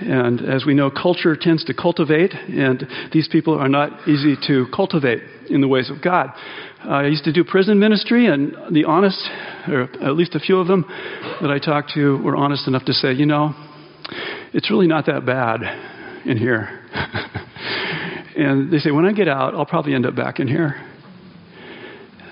and 0.01 0.41
as 0.41 0.65
we 0.67 0.75
know, 0.75 0.91
culture 0.91 1.37
tends 1.37 1.65
to 1.65 1.75
cultivate, 1.75 2.33
and 2.35 2.87
these 3.13 3.29
people 3.31 3.55
are 3.59 3.69
not 3.69 4.09
easy 4.09 4.37
to 4.47 4.67
cultivate 4.75 5.23
in 5.49 5.61
the 5.61 5.69
ways 5.69 5.91
of 5.91 6.03
God. 6.03 6.31
Uh, 6.85 6.89
I 6.89 7.07
used 7.07 7.25
to 7.25 7.33
do 7.33 7.45
prison 7.45 7.79
ministry, 7.79 8.27
and 8.27 8.55
the 8.75 8.85
honest, 8.85 9.19
or 9.69 9.83
at 10.03 10.17
least 10.17 10.35
a 10.35 10.41
few 10.41 10.59
of 10.59 10.67
them 10.67 10.85
that 11.41 11.51
I 11.51 11.59
talked 11.59 11.93
to, 11.95 12.19
were 12.23 12.37
honest 12.37 12.67
enough 12.67 12.85
to 12.87 12.93
say, 12.93 13.13
you 13.13 13.27
know, 13.27 13.55
it's 14.53 14.71
really 14.71 14.87
not 14.87 15.07
that 15.07 15.25
bad 15.25 15.61
in 16.27 16.37
here. 16.37 16.81
and 18.37 18.73
they 18.73 18.79
say, 18.79 18.91
when 18.91 19.05
I 19.05 19.13
get 19.13 19.29
out, 19.29 19.55
I'll 19.55 19.67
probably 19.67 19.95
end 19.95 20.07
up 20.07 20.17
back 20.17 20.41
in 20.41 20.49
here 20.49 20.77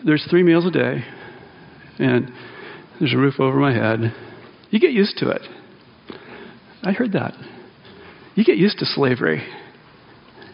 there's 0.04 0.26
three 0.28 0.42
meals 0.42 0.66
a 0.66 0.70
day, 0.70 1.04
and 1.98 2.30
there's 2.98 3.14
a 3.14 3.16
roof 3.16 3.38
over 3.38 3.56
my 3.56 3.72
head. 3.72 4.14
You 4.70 4.80
get 4.80 4.92
used 4.92 5.18
to 5.18 5.30
it. 5.30 5.42
I 6.82 6.92
heard 6.92 7.12
that. 7.12 7.34
You 8.34 8.44
get 8.44 8.56
used 8.56 8.78
to 8.78 8.86
slavery. 8.86 9.42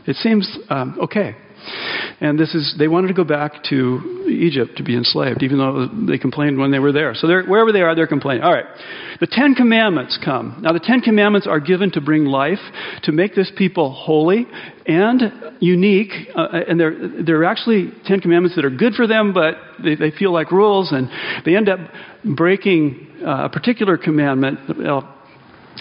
It 0.07 0.17
seems 0.17 0.59
um, 0.69 0.99
okay. 1.03 1.37
And 2.21 2.39
this 2.39 2.55
is, 2.55 2.75
they 2.79 2.89
wanted 2.89 3.09
to 3.09 3.15
go 3.15 3.25
back 3.25 3.63
to 3.65 4.27
Egypt 4.29 4.77
to 4.79 4.83
be 4.83 4.97
enslaved, 4.97 5.43
even 5.43 5.59
though 5.59 5.89
they 6.07 6.19
complained 6.19 6.59
when 6.59 6.73
they 6.73 6.79
were 6.79 6.93
there. 6.93 7.15
So 7.15 7.29
wherever 7.29 7.73
they 7.73 7.83
are, 7.83 7.95
they're 7.95 8.09
complaining. 8.09 8.43
All 8.43 8.53
right. 8.53 8.65
The 9.21 9.27
Ten 9.27 9.55
Commandments 9.55 10.19
come. 10.25 10.59
Now, 10.63 10.73
the 10.73 10.81
Ten 10.81 11.01
Commandments 11.01 11.47
are 11.47 11.61
given 11.61 11.93
to 11.93 12.01
bring 12.01 12.25
life, 12.25 12.59
to 13.05 13.13
make 13.13 13.35
this 13.35 13.53
people 13.57 13.93
holy 13.93 14.47
and 14.87 15.21
unique. 15.61 16.11
Uh, 16.35 16.49
and 16.69 16.81
they're, 16.81 17.25
they're 17.25 17.45
actually 17.45 17.93
Ten 18.07 18.21
Commandments 18.21 18.57
that 18.57 18.65
are 18.65 18.71
good 18.71 18.95
for 18.95 19.07
them, 19.07 19.33
but 19.33 19.55
they, 19.83 19.95
they 19.95 20.11
feel 20.11 20.33
like 20.33 20.51
rules, 20.51 20.91
and 20.93 21.09
they 21.45 21.57
end 21.57 21.69
up 21.69 21.79
breaking 22.25 23.07
uh, 23.25 23.45
a 23.45 23.49
particular 23.49 23.97
commandment. 23.97 24.59
Well, 24.77 25.15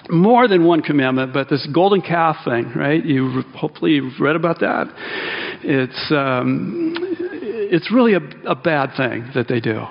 more 0.09 0.47
than 0.47 0.65
one 0.65 0.81
commandment, 0.81 1.33
but 1.33 1.49
this 1.49 1.67
golden 1.73 2.01
calf 2.01 2.37
thing, 2.45 2.71
right? 2.75 3.03
You 3.03 3.41
hopefully 3.55 3.91
you've 3.91 4.19
read 4.19 4.35
about 4.35 4.59
that. 4.61 4.87
It's 5.63 6.11
um, 6.11 6.93
it's 6.99 7.91
really 7.91 8.13
a, 8.13 8.21
a 8.49 8.55
bad 8.55 8.91
thing 8.95 9.29
that 9.35 9.47
they 9.47 9.59
do, 9.59 9.83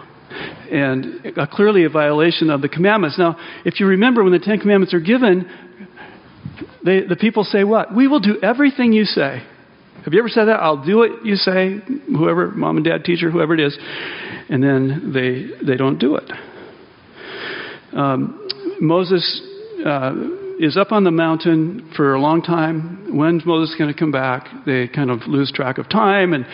and 0.71 1.27
a, 1.37 1.47
clearly 1.47 1.85
a 1.85 1.89
violation 1.91 2.51
of 2.51 2.63
the 2.63 2.69
commandments. 2.69 3.19
Now, 3.19 3.37
if 3.65 3.81
you 3.81 3.87
remember, 3.87 4.23
when 4.23 4.33
the 4.33 4.39
Ten 4.39 4.59
Commandments 4.59 4.95
are 4.95 5.01
given, 5.01 5.49
they, 6.85 7.03
the 7.03 7.17
people 7.17 7.45
say, 7.45 7.65
"What? 7.65 7.95
We 7.95 8.09
will 8.09 8.21
do 8.21 8.39
everything 8.43 8.93
you 8.93 9.05
say." 9.05 9.43
Have 10.05 10.13
you 10.13 10.21
ever 10.21 10.29
said 10.29 10.45
that? 10.45 10.61
I'll 10.61 10.85
do 10.85 10.99
what 10.99 11.27
you 11.27 11.35
say, 11.35 11.81
whoever, 12.07 12.53
mom 12.53 12.77
and 12.77 12.85
dad, 12.85 13.03
teacher, 13.03 13.29
whoever 13.29 13.55
it 13.55 13.61
is, 13.61 13.77
and 14.49 14.63
then 14.63 15.13
they 15.13 15.67
they 15.67 15.77
don't 15.77 15.99
do 15.99 16.17
it. 16.17 16.31
Um, 17.93 18.49
Moses 18.81 19.43
uh, 19.85 20.13
is 20.59 20.77
up 20.77 20.93
on 20.93 21.05
the 21.05 21.11
mountain 21.11 21.93
for 21.97 22.15
a 22.15 22.21
long 22.21 22.43
time. 22.43 23.17
When's 23.17 23.45
Moses 23.45 23.77
going 23.79 23.93
to 23.93 23.99
come 23.99 24.13
back? 24.13 24.47
They 24.65 24.89
kind 24.89 25.11
of 25.11 25.21
lose 25.27 25.53
track 25.53 25.79
of 25.79 25.89
time, 25.89 26.33
and 26.33 26.47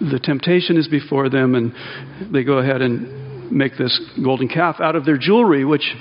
the 0.00 0.18
temptation 0.18 0.76
is 0.76 0.88
before 0.88 1.28
them, 1.28 1.54
and 1.54 1.72
they 2.32 2.44
go 2.44 2.58
ahead 2.58 2.80
and 2.82 3.52
make 3.52 3.76
this 3.76 4.00
golden 4.22 4.48
calf 4.48 4.76
out 4.80 4.96
of 4.96 5.04
their 5.04 5.18
jewelry, 5.18 5.64
which 5.64 5.94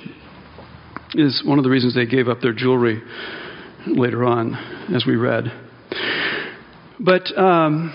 is 1.14 1.44
one 1.46 1.58
of 1.58 1.64
the 1.64 1.70
reasons 1.70 1.94
they 1.94 2.06
gave 2.06 2.28
up 2.28 2.42
their 2.42 2.54
jewelry 2.54 3.02
later 3.88 4.24
on, 4.24 4.56
as 4.94 5.06
we 5.06 5.16
read. 5.16 5.46
But 7.00 7.38
um, 7.38 7.94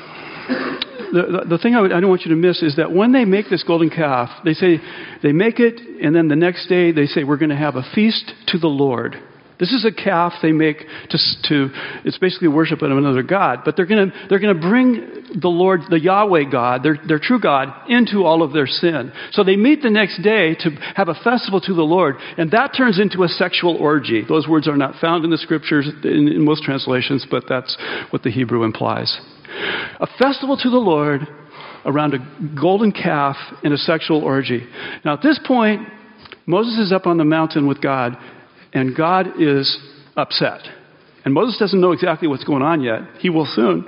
the, 1.13 1.47
the, 1.49 1.59
thing 1.59 1.75
I, 1.75 1.81
would, 1.81 1.93
I, 1.93 2.01
don't 2.01 2.11
want 2.11 2.23
you 2.23 2.31
to 2.31 2.37
miss 2.37 2.63
is 2.63 2.77
that 2.77 2.93
when 2.93 3.13
they 3.13 3.25
make 3.25 3.49
this 3.51 3.63
golden 3.63 3.91
calf, 3.91 4.31
they 4.45 4.55
say 4.55 4.79
they 5.23 5.33
make 5.33 5.61
it, 5.61 5.81
and 6.03 6.15
then 6.15 6.29
the 6.29 6.37
next 6.37 6.69
day 6.69 6.93
they 6.93 7.07
say, 7.07 7.25
We're 7.25 7.37
going 7.37 7.51
to 7.51 7.57
have 7.57 7.77
a 7.77 7.83
feast 7.95 8.33
to 8.49 8.59
the 8.59 8.69
Lord. 8.69 9.17
This 9.61 9.73
is 9.73 9.85
a 9.85 9.93
calf 9.93 10.33
they 10.41 10.53
make 10.53 10.79
to, 11.11 11.19
to 11.45 11.69
it's 12.07 12.17
basically 12.17 12.49
worship 12.49 12.81
of 12.81 12.91
another 12.91 13.23
God, 13.23 13.61
but 13.63 13.77
they're 13.77 13.85
going 13.85 14.11
to, 14.11 14.27
they're 14.31 14.39
to 14.39 14.55
bring 14.55 15.39
the 15.39 15.49
Lord, 15.49 15.83
the 15.91 16.01
Yahweh 16.01 16.45
God, 16.51 16.83
their, 16.83 16.97
their 17.07 17.19
true 17.19 17.39
God, 17.39 17.69
into 17.91 18.25
all 18.25 18.43
of 18.43 18.55
their 18.55 18.67
sin. 18.67 19.13
So 19.33 19.45
they 19.45 19.57
meet 19.57 19.83
the 19.83 19.91
next 19.91 20.23
day 20.23 20.55
to 20.61 20.71
have 20.97 21.09
a 21.09 21.15
festival 21.15 21.61
to 21.61 21.75
the 21.75 21.83
Lord, 21.83 22.17
and 22.39 22.51
that 22.53 22.73
turns 22.75 22.99
into 22.99 23.23
a 23.23 23.29
sexual 23.29 23.77
orgy. 23.77 24.25
Those 24.27 24.49
words 24.49 24.67
are 24.67 24.79
not 24.79 24.95
found 24.99 25.25
in 25.25 25.31
the 25.31 25.39
scriptures 25.39 25.87
in, 26.05 26.29
in 26.29 26.43
most 26.43 26.63
translations, 26.63 27.27
but 27.31 27.45
that's 27.47 27.77
what 28.09 28.23
the 28.23 28.31
Hebrew 28.31 28.65
implies. 28.65 29.21
A 30.01 30.07
festival 30.19 30.57
to 30.57 30.71
the 30.71 30.79
Lord 30.79 31.27
around 31.85 32.15
a 32.15 32.59
golden 32.61 32.93
calf 32.93 33.37
in 33.63 33.73
a 33.73 33.77
sexual 33.77 34.23
orgy. 34.23 34.67
Now, 35.05 35.15
at 35.15 35.23
this 35.23 35.41
point, 35.47 35.83
Moses 36.47 36.79
is 36.79 36.93
up 36.93 37.07
on 37.07 37.17
the 37.17 37.25
mountain 37.25 37.67
with 37.67 37.81
God, 37.81 38.17
and 38.73 38.97
God 38.97 39.41
is 39.41 39.79
upset. 40.17 40.61
And 41.25 41.35
Moses 41.35 41.59
doesn't 41.59 41.81
know 41.81 41.93
exactly 41.93 42.29
what's 42.29 42.45
going 42.45 42.63
on 42.63 42.83
yet. 42.83 43.01
He 43.19 43.31
will 43.31 43.47
soon. 43.47 43.87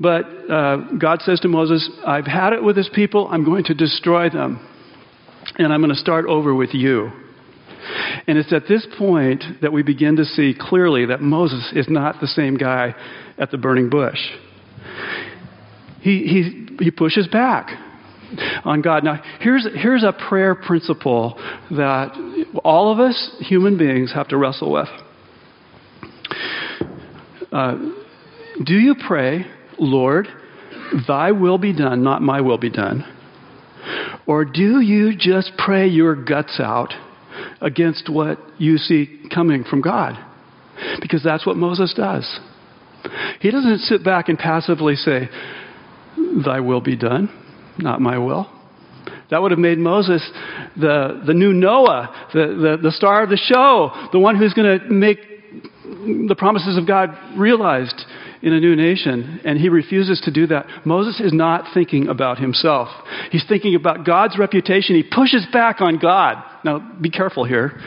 But 0.00 0.24
uh, 0.50 0.76
God 0.98 1.22
says 1.22 1.40
to 1.40 1.48
Moses, 1.48 1.88
I've 2.06 2.26
had 2.26 2.52
it 2.52 2.62
with 2.62 2.76
this 2.76 2.88
people. 2.94 3.28
I'm 3.30 3.44
going 3.44 3.64
to 3.64 3.74
destroy 3.74 4.30
them. 4.30 4.66
And 5.56 5.72
I'm 5.72 5.80
going 5.80 5.94
to 5.94 6.00
start 6.00 6.26
over 6.26 6.54
with 6.54 6.72
you. 6.72 7.10
And 8.26 8.38
it's 8.38 8.52
at 8.52 8.68
this 8.68 8.86
point 8.98 9.42
that 9.62 9.72
we 9.72 9.82
begin 9.82 10.16
to 10.16 10.24
see 10.24 10.54
clearly 10.58 11.06
that 11.06 11.20
Moses 11.20 11.72
is 11.74 11.88
not 11.88 12.20
the 12.20 12.26
same 12.26 12.56
guy 12.56 12.94
at 13.38 13.50
the 13.50 13.58
burning 13.58 13.90
bush. 13.90 14.18
He, 16.00 16.24
he, 16.78 16.84
he 16.84 16.90
pushes 16.90 17.26
back 17.28 17.70
on 18.64 18.82
God. 18.82 19.04
Now, 19.04 19.22
here's, 19.40 19.66
here's 19.74 20.04
a 20.04 20.12
prayer 20.12 20.54
principle 20.54 21.38
that 21.70 22.12
all 22.64 22.92
of 22.92 23.00
us 23.00 23.36
human 23.40 23.78
beings 23.78 24.12
have 24.14 24.28
to 24.28 24.36
wrestle 24.36 24.72
with. 24.72 24.88
Uh, 27.50 27.76
do 28.64 28.74
you 28.74 28.94
pray, 29.06 29.46
Lord, 29.78 30.28
thy 31.06 31.32
will 31.32 31.58
be 31.58 31.72
done, 31.72 32.02
not 32.02 32.22
my 32.22 32.40
will 32.40 32.58
be 32.58 32.70
done? 32.70 33.04
Or 34.26 34.44
do 34.44 34.80
you 34.80 35.16
just 35.16 35.52
pray 35.56 35.86
your 35.88 36.14
guts 36.14 36.60
out 36.60 36.92
against 37.60 38.10
what 38.10 38.38
you 38.58 38.76
see 38.76 39.24
coming 39.32 39.64
from 39.64 39.80
God? 39.80 40.18
Because 41.00 41.22
that's 41.24 41.46
what 41.46 41.56
Moses 41.56 41.94
does. 41.96 42.38
He 43.40 43.50
doesn't 43.50 43.80
sit 43.80 44.04
back 44.04 44.28
and 44.28 44.38
passively 44.38 44.96
say, 44.96 45.28
Thy 46.44 46.60
will 46.60 46.80
be 46.80 46.96
done, 46.96 47.30
not 47.78 48.00
my 48.00 48.18
will. 48.18 48.50
That 49.30 49.42
would 49.42 49.50
have 49.50 49.60
made 49.60 49.78
Moses 49.78 50.22
the, 50.76 51.22
the 51.26 51.34
new 51.34 51.52
Noah, 51.52 52.28
the, 52.32 52.78
the, 52.78 52.78
the 52.82 52.92
star 52.92 53.22
of 53.22 53.30
the 53.30 53.36
show, 53.36 54.08
the 54.12 54.18
one 54.18 54.36
who's 54.36 54.54
going 54.54 54.80
to 54.80 54.86
make 54.86 55.18
the 56.28 56.34
promises 56.36 56.76
of 56.76 56.86
God 56.86 57.16
realized 57.36 58.04
in 58.42 58.52
a 58.52 58.60
new 58.60 58.76
nation, 58.76 59.40
and 59.44 59.58
he 59.58 59.68
refuses 59.68 60.20
to 60.24 60.30
do 60.30 60.46
that. 60.46 60.66
Moses 60.84 61.20
is 61.20 61.32
not 61.32 61.74
thinking 61.74 62.08
about 62.08 62.38
himself. 62.38 62.88
He's 63.30 63.44
thinking 63.48 63.74
about 63.74 64.06
God's 64.06 64.38
reputation. 64.38 64.94
He 64.94 65.02
pushes 65.02 65.46
back 65.52 65.80
on 65.80 65.98
God. 65.98 66.42
Now, 66.64 66.78
be 67.00 67.10
careful 67.10 67.44
here. 67.44 67.80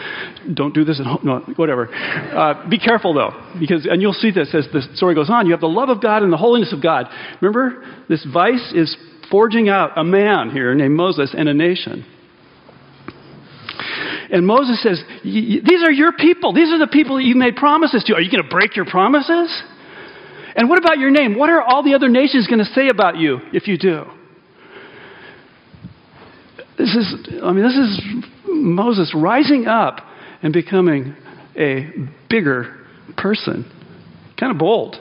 Don't 0.53 0.73
do 0.73 0.83
this 0.83 0.99
at 0.99 1.05
home. 1.05 1.19
No, 1.23 1.39
whatever. 1.55 1.93
Uh, 1.93 2.69
be 2.69 2.79
careful, 2.79 3.13
though, 3.13 3.31
because, 3.59 3.85
and 3.85 4.01
you'll 4.01 4.13
see 4.13 4.31
this 4.31 4.53
as 4.53 4.67
the 4.73 4.81
story 4.95 5.15
goes 5.15 5.29
on. 5.29 5.45
You 5.45 5.53
have 5.53 5.61
the 5.61 5.67
love 5.67 5.89
of 5.89 6.01
God 6.01 6.23
and 6.23 6.31
the 6.31 6.37
holiness 6.37 6.73
of 6.73 6.81
God. 6.81 7.07
Remember, 7.41 7.83
this 8.09 8.25
vice 8.31 8.73
is 8.73 8.95
forging 9.29 9.69
out 9.69 9.97
a 9.97 10.03
man 10.03 10.49
here 10.49 10.75
named 10.75 10.95
Moses 10.95 11.33
and 11.37 11.47
a 11.47 11.53
nation. 11.53 12.05
And 14.31 14.47
Moses 14.47 14.81
says, 14.81 15.03
These 15.23 15.83
are 15.83 15.91
your 15.91 16.13
people. 16.13 16.53
These 16.53 16.71
are 16.71 16.79
the 16.79 16.87
people 16.87 17.17
that 17.17 17.23
you 17.23 17.35
made 17.35 17.55
promises 17.55 18.03
to. 18.05 18.15
Are 18.15 18.21
you 18.21 18.31
going 18.31 18.43
to 18.43 18.49
break 18.49 18.75
your 18.75 18.85
promises? 18.85 19.63
And 20.55 20.69
what 20.69 20.79
about 20.79 20.97
your 20.97 21.11
name? 21.11 21.37
What 21.37 21.49
are 21.49 21.61
all 21.61 21.83
the 21.83 21.93
other 21.93 22.09
nations 22.09 22.47
going 22.47 22.59
to 22.59 22.65
say 22.65 22.87
about 22.89 23.17
you 23.17 23.39
if 23.53 23.67
you 23.67 23.77
do? 23.77 24.05
This 26.77 26.95
is, 26.95 27.41
I 27.43 27.51
mean, 27.51 27.63
this 27.63 27.75
is 27.75 28.01
Moses 28.47 29.13
rising 29.15 29.67
up 29.67 29.99
and 30.41 30.51
becoming 30.51 31.15
a 31.55 31.89
bigger 32.29 32.85
person. 33.17 33.69
Kind 34.39 34.51
of 34.51 34.57
bold. 34.57 34.95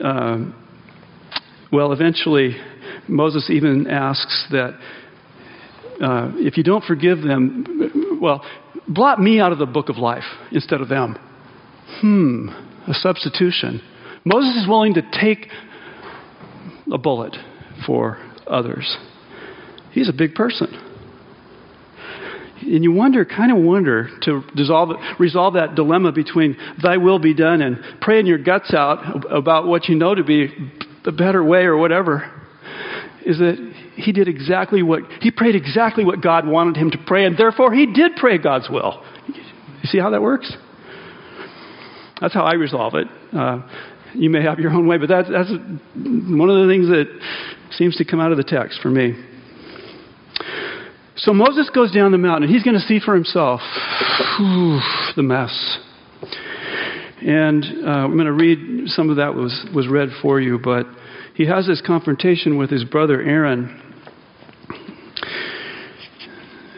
Um, 0.00 0.54
well, 1.72 1.92
eventually, 1.92 2.56
Moses 3.08 3.48
even 3.48 3.86
asks 3.86 4.46
that 4.50 4.78
uh, 6.02 6.32
if 6.34 6.56
you 6.56 6.62
don't 6.62 6.84
forgive 6.84 7.22
them, 7.22 8.18
well, 8.20 8.44
blot 8.86 9.20
me 9.20 9.40
out 9.40 9.52
of 9.52 9.58
the 9.58 9.66
book 9.66 9.88
of 9.88 9.96
life 9.96 10.24
instead 10.50 10.80
of 10.80 10.88
them. 10.88 11.16
Hmm 12.00 12.48
a 12.88 12.94
substitution. 12.94 13.80
Moses 14.24 14.62
is 14.62 14.68
willing 14.68 14.94
to 14.94 15.02
take 15.02 15.48
a 16.92 16.98
bullet 16.98 17.36
for 17.86 18.18
others. 18.46 18.96
He's 19.92 20.08
a 20.08 20.12
big 20.12 20.34
person. 20.34 20.68
And 22.62 22.84
you 22.84 22.92
wonder, 22.92 23.24
kind 23.24 23.50
of 23.50 23.58
wonder, 23.58 24.08
to 24.22 24.42
dissolve, 24.54 24.90
resolve 25.18 25.54
that 25.54 25.74
dilemma 25.74 26.12
between 26.12 26.56
thy 26.80 26.96
will 26.96 27.18
be 27.18 27.34
done 27.34 27.60
and 27.60 27.78
praying 28.00 28.26
your 28.26 28.38
guts 28.38 28.72
out 28.72 29.24
about 29.32 29.66
what 29.66 29.88
you 29.88 29.96
know 29.96 30.14
to 30.14 30.22
be 30.22 30.48
a 31.04 31.12
better 31.12 31.42
way 31.42 31.64
or 31.64 31.76
whatever, 31.76 32.30
is 33.26 33.38
that 33.38 33.56
he 33.96 34.12
did 34.12 34.28
exactly 34.28 34.82
what, 34.82 35.02
he 35.20 35.30
prayed 35.30 35.56
exactly 35.56 36.04
what 36.04 36.20
God 36.20 36.46
wanted 36.46 36.76
him 36.76 36.92
to 36.92 36.98
pray, 37.04 37.24
and 37.24 37.36
therefore 37.36 37.72
he 37.72 37.92
did 37.92 38.12
pray 38.16 38.38
God's 38.38 38.68
will. 38.70 39.04
You 39.26 39.88
see 39.88 39.98
how 39.98 40.10
that 40.10 40.22
works? 40.22 40.56
That's 42.22 42.32
how 42.32 42.44
I 42.44 42.54
resolve 42.54 42.94
it. 42.94 43.08
Uh, 43.32 43.68
you 44.14 44.30
may 44.30 44.42
have 44.42 44.60
your 44.60 44.70
own 44.70 44.86
way, 44.86 44.96
but 44.96 45.08
that's, 45.08 45.28
that's 45.28 45.50
one 45.50 46.48
of 46.48 46.62
the 46.62 46.68
things 46.70 46.86
that 46.86 47.06
seems 47.72 47.96
to 47.96 48.04
come 48.04 48.20
out 48.20 48.30
of 48.30 48.38
the 48.38 48.44
text 48.44 48.80
for 48.80 48.90
me. 48.90 49.14
So 51.16 51.34
Moses 51.34 51.68
goes 51.74 51.90
down 51.92 52.12
the 52.12 52.18
mountain, 52.18 52.44
and 52.44 52.52
he's 52.52 52.62
going 52.62 52.76
to 52.76 52.86
see 52.86 53.00
for 53.00 53.14
himself 53.14 53.60
whew, 54.38 54.78
the 55.16 55.22
mess. 55.22 55.78
And 57.20 57.64
uh, 57.84 57.90
I'm 57.90 58.14
going 58.14 58.26
to 58.26 58.32
read 58.32 58.88
some 58.88 59.10
of 59.10 59.16
that 59.16 59.34
was, 59.34 59.66
was 59.74 59.88
read 59.88 60.10
for 60.22 60.40
you, 60.40 60.60
but 60.62 60.86
he 61.34 61.46
has 61.46 61.66
this 61.66 61.82
confrontation 61.84 62.56
with 62.56 62.70
his 62.70 62.84
brother 62.84 63.20
Aaron. 63.20 63.91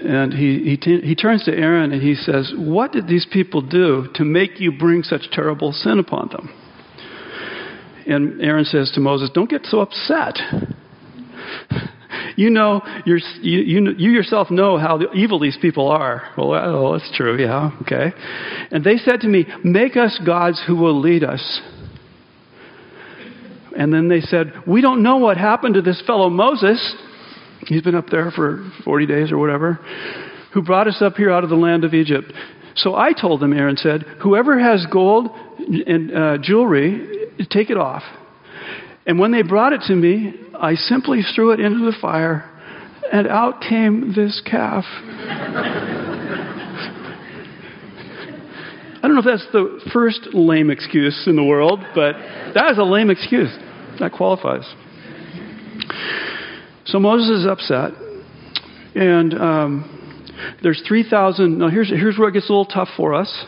And 0.05 0.35
he, 0.35 0.59
he, 0.65 0.77
t- 0.77 1.01
he 1.01 1.15
turns 1.15 1.45
to 1.45 1.53
Aaron 1.53 1.93
and 1.93 2.03
he 2.03 2.15
says, 2.15 2.53
What 2.57 2.93
did 2.93 3.09
these 3.09 3.27
people 3.33 3.63
do 3.63 4.09
to 4.15 4.25
make 4.25 4.61
you 4.61 4.71
bring 4.71 5.03
such 5.03 5.31
terrible 5.33 5.73
sin 5.73 5.99
upon 5.99 6.29
them? 6.29 6.53
And 8.07 8.43
Aaron 8.43 8.67
says 8.67 8.91
to 8.95 9.01
Moses, 9.01 9.31
Don't 9.33 9.49
get 9.49 9.65
so 9.65 9.81
upset. 9.81 10.39
you 12.37 12.51
know, 12.51 12.83
you, 13.07 13.19
you, 13.41 13.95
you 13.97 14.11
yourself 14.11 14.51
know 14.51 14.77
how 14.77 15.01
evil 15.15 15.41
these 15.41 15.57
people 15.61 15.89
are. 15.89 16.31
Well, 16.37 16.51
well, 16.51 16.93
that's 16.93 17.11
true, 17.17 17.41
yeah, 17.41 17.71
okay. 17.83 18.13
And 18.71 18.85
they 18.85 18.99
said 18.99 19.21
to 19.21 19.29
me, 19.29 19.47
Make 19.65 19.97
us 19.97 20.21
gods 20.27 20.63
who 20.67 20.77
will 20.77 21.01
lead 21.01 21.25
us. 21.25 21.63
And 23.75 23.93
then 23.93 24.09
they 24.09 24.21
said, 24.21 24.53
We 24.67 24.83
don't 24.83 25.03
know 25.03 25.17
what 25.17 25.39
happened 25.39 25.75
to 25.75 25.83
this 25.83 26.03
fellow 26.07 26.29
Moses. 26.29 26.95
He's 27.67 27.83
been 27.83 27.95
up 27.95 28.09
there 28.11 28.31
for 28.31 28.71
40 28.85 29.07
days 29.07 29.33
or 29.33 29.39
whatever, 29.39 29.79
who 30.53 30.63
brought 30.63 30.87
us 30.87 31.01
up 31.01 31.15
here 31.15 31.31
out 31.31 31.45
of 31.45 31.51
the 31.51 31.57
land 31.57 31.85
of 31.85 31.95
Egypt. 31.95 32.33
So 32.77 32.95
I 32.95 33.13
told 33.13 33.41
them, 33.41 33.53
Aaron 33.53 33.77
said, 33.77 34.03
Whoever 34.23 34.59
has 34.59 34.87
gold 34.91 35.31
and 35.87 36.17
uh, 36.17 36.39
jewelry, 36.43 37.29
take 37.51 37.71
it 37.71 37.77
off. 37.77 38.03
And 39.07 39.19
when 39.19 39.33
they 39.33 39.43
brought 39.43 39.73
it 39.73 39.83
to 39.89 39.95
me, 39.95 40.35
I 40.55 40.75
simply 40.75 41.21
threw 41.35 41.53
it 41.53 41.61
into 41.61 41.85
the 41.85 41.97
fire, 42.01 42.51
and 43.13 43.27
out 43.29 43.61
came 43.61 44.15
this 44.15 44.41
calf. 44.45 44.85
I 48.97 49.07
don't 49.07 49.15
know 49.15 49.21
if 49.21 49.27
that's 49.27 49.47
the 49.53 49.81
first 49.93 50.29
lame 50.33 50.71
excuse 50.71 51.25
in 51.27 51.37
the 51.37 51.45
world, 51.45 51.81
but 51.95 52.15
that 52.55 52.71
is 52.73 52.79
a 52.79 52.85
lame 52.85 53.11
excuse. 53.11 53.55
That 54.01 54.13
qualifies. 54.13 54.65
So 56.87 56.99
Moses 56.99 57.41
is 57.41 57.47
upset, 57.47 57.93
and 58.95 59.35
um, 59.35 60.57
there's 60.63 60.83
3,000. 60.87 61.59
Now, 61.59 61.69
here's, 61.69 61.89
here's 61.89 62.19
where 62.19 62.29
it 62.29 62.33
gets 62.33 62.49
a 62.49 62.53
little 62.53 62.67
tough 62.67 62.89
for 62.97 63.15
us. 63.15 63.45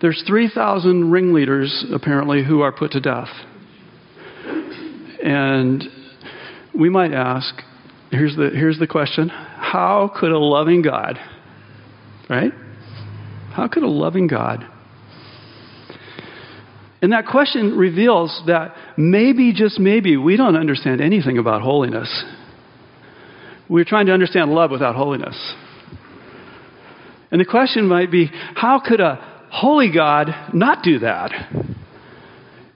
There's 0.00 0.22
3,000 0.26 1.10
ringleaders, 1.10 1.86
apparently, 1.92 2.44
who 2.44 2.60
are 2.60 2.72
put 2.72 2.92
to 2.92 3.00
death. 3.00 3.28
And 5.22 5.82
we 6.78 6.88
might 6.88 7.12
ask 7.12 7.54
here's 8.10 8.36
the, 8.36 8.50
here's 8.54 8.78
the 8.78 8.86
question 8.86 9.28
How 9.28 10.10
could 10.14 10.30
a 10.30 10.38
loving 10.38 10.82
God, 10.82 11.18
right? 12.30 12.52
How 13.52 13.66
could 13.66 13.82
a 13.82 13.88
loving 13.88 14.28
God 14.28 14.64
and 17.00 17.12
that 17.12 17.26
question 17.26 17.76
reveals 17.76 18.42
that 18.46 18.74
maybe, 18.96 19.52
just 19.52 19.78
maybe, 19.78 20.16
we 20.16 20.36
don't 20.36 20.56
understand 20.56 21.00
anything 21.00 21.38
about 21.38 21.62
holiness. 21.62 22.24
We're 23.68 23.84
trying 23.84 24.06
to 24.06 24.12
understand 24.12 24.50
love 24.50 24.70
without 24.70 24.94
holiness. 24.94 25.36
And 27.30 27.40
the 27.40 27.44
question 27.44 27.86
might 27.86 28.10
be 28.10 28.30
how 28.54 28.80
could 28.84 29.00
a 29.00 29.16
holy 29.50 29.92
God 29.92 30.28
not 30.54 30.82
do 30.82 31.00
that? 31.00 31.30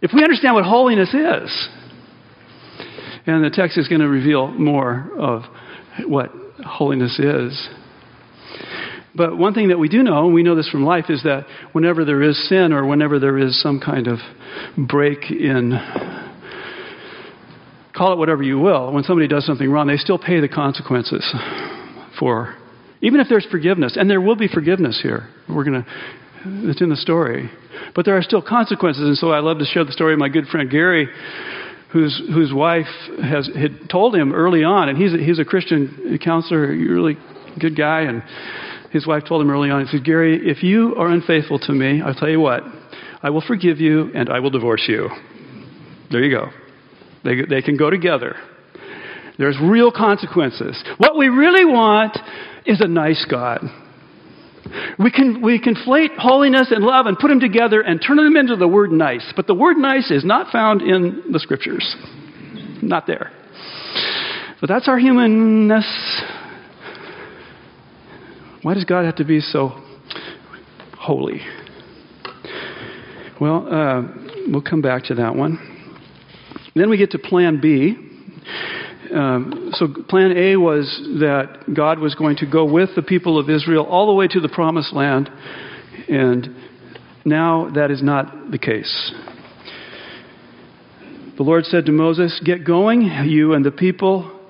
If 0.02 0.10
we 0.12 0.22
understand 0.22 0.54
what 0.54 0.64
holiness 0.64 1.14
is, 1.14 1.68
and 3.26 3.44
the 3.44 3.50
text 3.50 3.78
is 3.78 3.88
going 3.88 4.00
to 4.00 4.08
reveal 4.08 4.48
more 4.48 5.10
of 5.16 5.42
what 6.06 6.32
holiness 6.64 7.18
is. 7.18 7.68
But 9.14 9.36
one 9.36 9.54
thing 9.54 9.68
that 9.68 9.78
we 9.78 9.88
do 9.88 10.02
know, 10.02 10.24
and 10.24 10.34
we 10.34 10.42
know 10.42 10.54
this 10.56 10.68
from 10.68 10.84
life, 10.84 11.06
is 11.08 11.22
that 11.22 11.46
whenever 11.72 12.04
there 12.04 12.22
is 12.22 12.48
sin 12.48 12.72
or 12.72 12.86
whenever 12.86 13.18
there 13.18 13.38
is 13.38 13.60
some 13.62 13.78
kind 13.78 14.08
of 14.08 14.18
break 14.76 15.30
in, 15.30 15.72
call 17.94 18.12
it 18.12 18.18
whatever 18.18 18.42
you 18.42 18.58
will, 18.58 18.92
when 18.92 19.04
somebody 19.04 19.28
does 19.28 19.44
something 19.44 19.70
wrong, 19.70 19.86
they 19.86 19.96
still 19.96 20.18
pay 20.18 20.40
the 20.40 20.48
consequences 20.48 21.24
for, 22.18 22.54
even 23.00 23.20
if 23.20 23.28
there's 23.28 23.46
forgiveness, 23.50 23.96
and 23.96 24.08
there 24.08 24.20
will 24.20 24.36
be 24.36 24.48
forgiveness 24.48 25.00
here. 25.02 25.28
We're 25.48 25.64
going 25.64 25.82
to, 25.82 25.86
it's 26.70 26.80
in 26.80 26.88
the 26.88 26.96
story. 26.96 27.50
But 27.94 28.04
there 28.04 28.16
are 28.16 28.22
still 28.22 28.42
consequences, 28.42 29.02
and 29.02 29.16
so 29.16 29.30
I 29.30 29.40
love 29.40 29.58
to 29.58 29.64
share 29.64 29.84
the 29.84 29.92
story 29.92 30.12
of 30.14 30.18
my 30.18 30.28
good 30.28 30.46
friend 30.46 30.70
Gary 30.70 31.08
whose 31.92 32.22
whose 32.32 32.54
wife 32.54 32.86
has 33.22 33.50
had 33.54 33.90
told 33.90 34.16
him 34.16 34.32
early 34.32 34.64
on, 34.64 34.88
and 34.88 34.96
he's 34.96 35.12
a, 35.12 35.18
he's 35.18 35.38
a 35.38 35.44
Christian 35.44 36.18
counselor, 36.24 36.68
really 36.68 37.18
good 37.60 37.76
guy, 37.76 38.00
and 38.02 38.22
his 38.92 39.06
wife 39.06 39.24
told 39.26 39.42
him 39.42 39.50
early 39.50 39.70
on, 39.70 39.84
he 39.84 39.90
said, 39.90 40.04
Gary, 40.04 40.38
if 40.42 40.62
you 40.62 40.94
are 40.96 41.08
unfaithful 41.08 41.58
to 41.58 41.72
me, 41.72 42.02
I'll 42.02 42.14
tell 42.14 42.28
you 42.28 42.40
what, 42.40 42.62
I 43.22 43.30
will 43.30 43.40
forgive 43.40 43.78
you 43.78 44.10
and 44.14 44.28
I 44.28 44.40
will 44.40 44.50
divorce 44.50 44.84
you. 44.86 45.08
There 46.10 46.22
you 46.22 46.30
go. 46.30 46.61
They, 47.24 47.42
they 47.48 47.62
can 47.62 47.76
go 47.76 47.90
together. 47.90 48.36
There's 49.38 49.56
real 49.62 49.90
consequences. 49.90 50.82
What 50.98 51.16
we 51.16 51.28
really 51.28 51.64
want 51.64 52.18
is 52.66 52.80
a 52.80 52.88
nice 52.88 53.24
God. 53.30 53.60
We 54.98 55.10
can 55.10 55.42
we 55.42 55.60
conflate 55.60 56.16
holiness 56.16 56.68
and 56.70 56.84
love 56.84 57.06
and 57.06 57.18
put 57.18 57.28
them 57.28 57.40
together 57.40 57.80
and 57.80 58.00
turn 58.00 58.16
them 58.16 58.36
into 58.36 58.56
the 58.56 58.68
word 58.68 58.92
nice. 58.92 59.32
But 59.34 59.46
the 59.46 59.54
word 59.54 59.76
nice 59.76 60.10
is 60.10 60.24
not 60.24 60.52
found 60.52 60.82
in 60.82 61.32
the 61.32 61.40
scriptures. 61.40 61.96
Not 62.80 63.06
there. 63.06 63.30
But 64.60 64.68
that's 64.68 64.88
our 64.88 64.98
humanness. 64.98 66.22
Why 68.62 68.74
does 68.74 68.84
God 68.84 69.04
have 69.04 69.16
to 69.16 69.24
be 69.24 69.40
so 69.40 69.70
holy? 70.96 71.40
Well, 73.40 73.66
uh, 73.68 74.02
we'll 74.46 74.62
come 74.62 74.82
back 74.82 75.04
to 75.04 75.16
that 75.16 75.34
one. 75.34 75.71
Then 76.74 76.90
we 76.90 76.96
get 76.96 77.10
to 77.12 77.18
plan 77.18 77.60
B. 77.60 77.96
Um, 79.14 79.70
so, 79.74 79.88
plan 80.08 80.36
A 80.36 80.56
was 80.56 80.86
that 81.20 81.74
God 81.74 81.98
was 81.98 82.14
going 82.14 82.36
to 82.36 82.46
go 82.46 82.64
with 82.64 82.90
the 82.96 83.02
people 83.02 83.38
of 83.38 83.50
Israel 83.50 83.84
all 83.84 84.06
the 84.06 84.14
way 84.14 84.26
to 84.28 84.40
the 84.40 84.48
promised 84.48 84.94
land, 84.94 85.30
and 86.08 86.48
now 87.24 87.70
that 87.74 87.90
is 87.90 88.02
not 88.02 88.50
the 88.50 88.58
case. 88.58 89.12
The 91.36 91.42
Lord 91.42 91.64
said 91.66 91.86
to 91.86 91.92
Moses, 91.92 92.40
Get 92.44 92.64
going, 92.64 93.02
you 93.02 93.52
and 93.52 93.64
the 93.64 93.70
people 93.70 94.40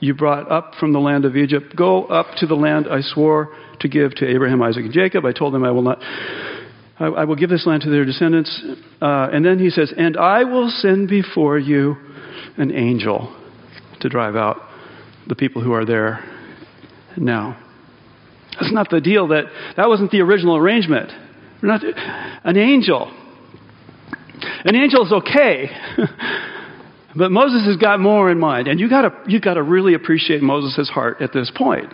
you 0.00 0.14
brought 0.14 0.50
up 0.50 0.74
from 0.80 0.92
the 0.92 0.98
land 0.98 1.24
of 1.24 1.36
Egypt. 1.36 1.76
Go 1.76 2.04
up 2.06 2.26
to 2.38 2.46
the 2.46 2.54
land 2.54 2.86
I 2.90 3.00
swore 3.02 3.54
to 3.80 3.88
give 3.88 4.14
to 4.16 4.28
Abraham, 4.28 4.62
Isaac, 4.62 4.84
and 4.84 4.92
Jacob. 4.92 5.24
I 5.26 5.32
told 5.32 5.54
them 5.54 5.64
I 5.64 5.70
will 5.70 5.82
not. 5.82 5.98
I, 7.00 7.06
I 7.06 7.24
will 7.24 7.36
give 7.36 7.50
this 7.50 7.66
land 7.66 7.82
to 7.82 7.90
their 7.90 8.04
descendants. 8.04 8.62
Uh, 9.00 9.28
and 9.32 9.44
then 9.44 9.58
he 9.58 9.70
says, 9.70 9.92
And 9.96 10.16
I 10.16 10.44
will 10.44 10.68
send 10.68 11.08
before 11.08 11.58
you 11.58 11.96
an 12.56 12.70
angel 12.70 13.36
to 14.00 14.08
drive 14.08 14.36
out 14.36 14.58
the 15.26 15.34
people 15.34 15.62
who 15.62 15.72
are 15.72 15.84
there 15.84 16.24
now. 17.16 17.60
That's 18.60 18.72
not 18.72 18.90
the 18.90 19.00
deal. 19.00 19.28
That 19.28 19.44
that 19.76 19.88
wasn't 19.88 20.10
the 20.10 20.20
original 20.20 20.56
arrangement. 20.56 21.10
Not, 21.62 21.82
an 22.44 22.56
angel. 22.56 23.12
An 24.64 24.76
angel 24.76 25.06
is 25.06 25.12
okay. 25.12 25.70
But 27.16 27.32
Moses 27.32 27.66
has 27.66 27.76
got 27.76 27.98
more 27.98 28.30
in 28.30 28.38
mind, 28.38 28.68
and 28.68 28.78
you 28.78 28.88
got 28.88 29.28
you 29.28 29.40
got 29.40 29.54
to 29.54 29.62
really 29.62 29.94
appreciate 29.94 30.42
Moses' 30.42 30.88
heart 30.88 31.20
at 31.20 31.32
this 31.32 31.50
point. 31.54 31.92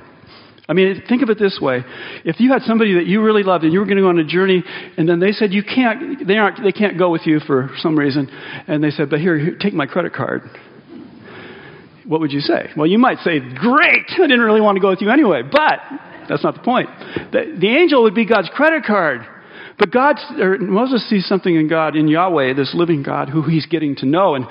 I 0.69 0.73
mean, 0.73 1.03
think 1.09 1.23
of 1.23 1.31
it 1.31 1.39
this 1.39 1.59
way: 1.61 1.85
if 2.25 2.41
you 2.41 2.53
had 2.53 2.63
somebody 2.63 2.95
that 2.95 3.07
you 3.07 3.23
really 3.23 3.43
loved 3.43 3.65
and 3.65 3.73
you 3.73 3.79
were 3.79 3.85
going 3.85 3.97
to 3.97 4.03
go 4.03 4.09
on 4.09 4.19
a 4.19 4.25
journey, 4.25 4.65
and 4.97 5.09
then 5.09 5.21
they 5.21 5.33
said 5.33 5.53
you 5.53 5.63
can't, 5.63 6.27
they 6.27 6.37
aren't, 6.37 6.63
they 6.63 6.73
can't 6.73 6.99
go 6.99 7.11
with 7.11 7.27
you 7.27 7.41
for 7.41 7.71
some 7.79 7.99
reason, 7.99 8.29
and 8.67 8.83
they 8.83 8.91
said, 8.91 9.11
"But 9.11 9.21
here, 9.21 9.39
here 9.39 9.57
take 9.59 9.75
my 9.75 9.87
credit 9.87 10.13
card." 10.13 10.43
What 12.07 12.21
would 12.21 12.33
you 12.33 12.41
say? 12.41 12.71
Well, 12.77 12.87
you 12.87 12.99
might 12.99 13.19
say, 13.19 13.41
"Great! 13.41 14.07
I 14.11 14.27
didn't 14.27 14.41
really 14.41 14.61
want 14.61 14.77
to 14.77 14.81
go 14.81 14.91
with 14.91 15.01
you 15.01 15.11
anyway." 15.11 15.43
But 15.43 15.81
that's 16.29 16.43
not 16.43 16.55
the 16.55 16.63
point. 16.63 16.89
The, 17.33 17.57
the 17.59 17.69
angel 17.69 18.03
would 18.05 18.15
be 18.15 18.27
God's 18.27 18.49
credit 18.55 18.85
card. 18.85 19.27
But 19.79 19.91
God, 19.91 20.17
Moses 20.61 21.07
sees 21.11 21.27
something 21.27 21.55
in 21.55 21.69
God, 21.69 21.97
in 21.97 22.09
Yahweh, 22.09 22.55
this 22.55 22.75
living 22.75 23.03
God, 23.03 23.29
who 23.29 23.43
he's 23.43 23.67
getting 23.67 23.95
to 23.97 24.07
know, 24.07 24.35
and 24.35 24.47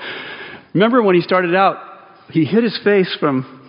Remember 0.76 1.02
when 1.02 1.14
he 1.14 1.22
started 1.22 1.54
out, 1.54 1.78
he 2.28 2.44
hid 2.44 2.62
his 2.62 2.78
face 2.84 3.16
from 3.18 3.66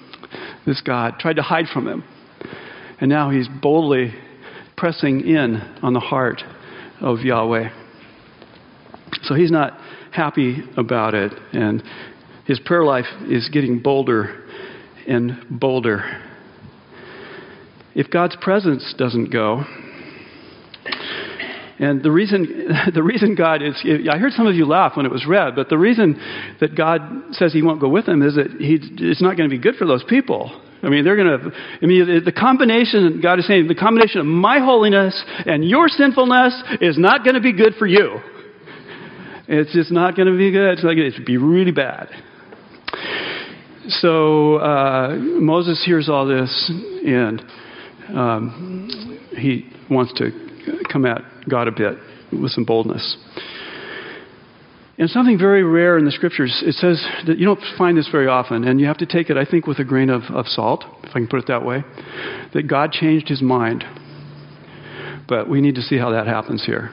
this 0.66 0.82
God, 0.82 1.20
tried 1.20 1.38
to 1.38 1.42
hide 1.42 1.68
from 1.72 1.88
him. 1.88 2.04
And 3.00 3.10
now 3.10 3.30
he's 3.30 3.48
boldly 3.62 4.14
pressing 4.76 5.22
in 5.22 5.58
on 5.82 5.94
the 5.94 6.00
heart 6.00 6.44
of 7.02 7.20
Yahweh. 7.20 7.70
So 9.24 9.36
he's 9.36 9.52
not 9.52 9.80
happy 10.12 10.64
about 10.78 11.14
it. 11.14 11.32
And 11.54 11.84
his 12.46 12.60
prayer 12.60 12.84
life 12.84 13.06
is 13.30 13.50
getting 13.50 13.80
bolder 13.80 14.46
and 15.08 15.38
bolder. 15.50 16.24
If 17.94 18.10
God's 18.10 18.36
presence 18.42 18.94
doesn't 18.98 19.32
go, 19.32 19.64
and 21.80 22.02
the 22.02 22.12
reason, 22.12 22.68
the 22.94 23.04
reason 23.04 23.36
God 23.36 23.62
is, 23.62 23.76
I 24.12 24.18
heard 24.18 24.34
some 24.34 24.48
of 24.48 24.56
you 24.56 24.66
laugh 24.66 24.96
when 24.96 25.06
it 25.06 25.12
was 25.12 25.26
read, 25.28 25.56
but 25.56 25.70
the 25.70 25.78
reason 25.78 26.20
that 26.60 26.76
God 26.76 27.02
says 27.32 27.54
He 27.54 27.62
won't 27.62 27.80
go 27.80 27.90
with 27.90 28.06
them 28.06 28.22
is 28.22 28.36
that 28.36 28.52
he, 28.60 28.80
it's 28.82 29.22
not 29.22 29.38
going 29.38 29.50
to 29.50 29.56
be 29.56 29.62
good 29.62 29.76
for 29.76 29.86
those 29.86 30.04
people. 30.04 30.62
I 30.88 30.90
mean, 30.90 31.04
they're 31.04 31.18
going 31.18 31.38
to, 31.38 31.52
I 31.82 31.86
mean, 31.86 32.24
the 32.24 32.32
combination, 32.32 33.20
God 33.22 33.40
is 33.40 33.46
saying, 33.46 33.68
the 33.68 33.76
combination 33.76 34.22
of 34.22 34.26
my 34.26 34.60
holiness 34.60 35.22
and 35.46 35.68
your 35.68 35.90
sinfulness 35.90 36.64
is 36.80 36.98
not 36.98 37.26
going 37.26 37.34
to 37.36 37.42
be 37.42 37.52
good 37.52 37.74
for 37.78 37.86
you. 37.86 38.20
It's 39.50 39.74
just 39.74 39.92
not 39.92 40.16
going 40.16 40.32
to 40.32 40.38
be 40.38 40.50
good. 40.50 40.72
It's, 40.76 40.86
like, 40.86 40.96
it's 40.98 41.20
be 41.20 41.36
really 41.36 41.72
bad. 41.72 42.08
So 43.90 44.56
uh, 44.60 45.16
Moses 45.18 45.84
hears 45.86 46.08
all 46.08 46.26
this, 46.26 46.72
and 47.06 47.42
um, 48.16 49.20
he 49.38 49.70
wants 49.90 50.14
to 50.20 50.32
come 50.90 51.06
at 51.06 51.22
God 51.50 51.68
a 51.68 51.72
bit 51.72 51.98
with 52.32 52.52
some 52.52 52.64
boldness. 52.64 53.18
And 55.00 55.10
something 55.12 55.38
very 55.38 55.64
rare 55.64 55.98
in 56.00 56.06
the 56.06 56.12
scriptures, 56.12 56.64
it 56.66 56.74
says 56.74 57.06
that 57.28 57.38
you 57.38 57.46
don't 57.46 57.60
find 57.78 57.96
this 57.96 58.10
very 58.12 58.28
often, 58.28 58.64
and 58.64 58.80
you 58.80 58.88
have 58.88 58.98
to 58.98 59.06
take 59.06 59.30
it, 59.30 59.38
I 59.38 59.46
think, 59.46 59.68
with 59.68 59.78
a 59.78 59.84
grain 59.84 60.10
of, 60.10 60.24
of 60.34 60.48
salt, 60.48 60.84
if 61.04 61.12
I 61.12 61.20
can 61.20 61.28
put 61.28 61.40
it 61.40 61.48
that 61.48 61.64
way, 61.64 61.84
that 62.54 62.68
God 62.68 62.92
changed 62.92 63.30
his 63.30 63.42
mind. 63.42 63.84
But 65.28 65.48
we 65.48 65.62
need 65.62 65.76
to 65.76 65.82
see 65.82 65.98
how 65.98 66.12
that 66.12 66.26
happens 66.26 66.66
here. 66.66 66.90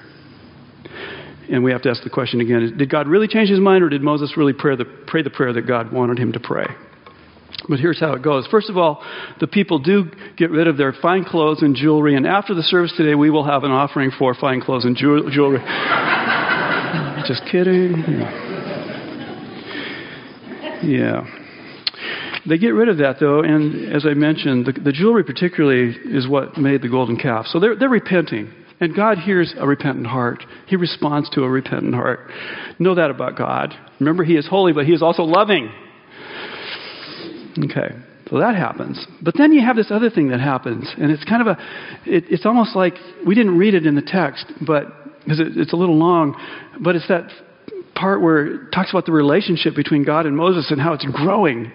And 1.50 1.64
we 1.64 1.72
have 1.72 1.82
to 1.82 1.90
ask 1.90 2.02
the 2.02 2.10
question 2.10 2.40
again 2.40 2.74
did 2.76 2.90
God 2.90 3.06
really 3.06 3.28
change 3.28 3.48
his 3.48 3.60
mind, 3.60 3.82
or 3.82 3.88
did 3.88 4.02
Moses 4.02 4.34
really 4.36 4.52
pray 4.52 4.76
the, 4.76 4.84
pray 4.84 5.22
the 5.22 5.30
prayer 5.30 5.52
that 5.54 5.66
God 5.66 5.90
wanted 5.92 6.18
him 6.18 6.32
to 6.32 6.40
pray? 6.40 6.66
But 7.68 7.78
here's 7.78 8.00
how 8.00 8.12
it 8.12 8.22
goes. 8.22 8.46
First 8.50 8.68
of 8.68 8.76
all, 8.76 9.02
the 9.40 9.46
people 9.46 9.78
do 9.78 10.10
get 10.36 10.50
rid 10.50 10.66
of 10.66 10.76
their 10.76 10.92
fine 10.92 11.24
clothes 11.24 11.62
and 11.62 11.74
jewelry, 11.74 12.16
and 12.16 12.26
after 12.26 12.54
the 12.54 12.62
service 12.62 12.92
today, 12.96 13.14
we 13.14 13.30
will 13.30 13.44
have 13.44 13.64
an 13.64 13.70
offering 13.70 14.10
for 14.18 14.34
fine 14.34 14.60
clothes 14.60 14.84
and 14.84 14.94
jewelry. 14.96 15.60
Just 17.26 17.42
kidding. 17.50 18.04
Yeah. 20.82 21.26
They 22.46 22.58
get 22.58 22.70
rid 22.70 22.90
of 22.90 22.98
that, 22.98 23.16
though, 23.18 23.40
and 23.40 23.90
as 23.94 24.04
I 24.04 24.12
mentioned, 24.12 24.66
the, 24.66 24.72
the 24.72 24.92
jewelry 24.92 25.24
particularly 25.24 25.96
is 26.04 26.28
what 26.28 26.58
made 26.58 26.82
the 26.82 26.90
golden 26.90 27.16
calf. 27.16 27.46
So 27.46 27.58
they're, 27.58 27.74
they're 27.76 27.88
repenting. 27.88 28.52
And 28.80 28.94
God 28.94 29.18
hears 29.18 29.54
a 29.56 29.66
repentant 29.66 30.06
heart. 30.06 30.44
He 30.66 30.76
responds 30.76 31.30
to 31.30 31.44
a 31.44 31.48
repentant 31.48 31.94
heart. 31.94 32.30
Know 32.78 32.94
that 32.94 33.10
about 33.10 33.38
God. 33.38 33.72
Remember, 34.00 34.24
He 34.24 34.34
is 34.34 34.46
holy, 34.46 34.74
but 34.74 34.84
He 34.84 34.92
is 34.92 35.00
also 35.02 35.22
loving. 35.22 35.72
Okay, 37.56 37.96
so 38.28 38.38
that 38.38 38.56
happens. 38.56 39.06
But 39.22 39.34
then 39.38 39.52
you 39.52 39.64
have 39.64 39.76
this 39.76 39.90
other 39.90 40.10
thing 40.10 40.28
that 40.28 40.40
happens, 40.40 40.92
and 40.98 41.10
it's 41.10 41.24
kind 41.24 41.40
of 41.40 41.56
a, 41.56 41.58
it, 42.04 42.24
it's 42.28 42.44
almost 42.44 42.76
like 42.76 42.94
we 43.26 43.34
didn't 43.34 43.56
read 43.56 43.74
it 43.74 43.87
in 43.87 43.94
the 43.94 44.02
text, 44.02 44.52
but 44.66 44.87
because 45.24 45.40
it, 45.40 45.56
it's 45.56 45.72
a 45.72 45.76
little 45.76 45.96
long, 45.96 46.37
but 46.80 46.96
it's 46.96 47.08
that 47.08 47.28
part 47.94 48.20
where 48.20 48.46
it 48.46 48.72
talks 48.72 48.90
about 48.90 49.06
the 49.06 49.12
relationship 49.12 49.74
between 49.74 50.04
God 50.04 50.26
and 50.26 50.37
Moses 50.37 50.70
and 50.70 50.80
how 50.80 50.92
it's 50.94 51.06
growing, 51.06 51.72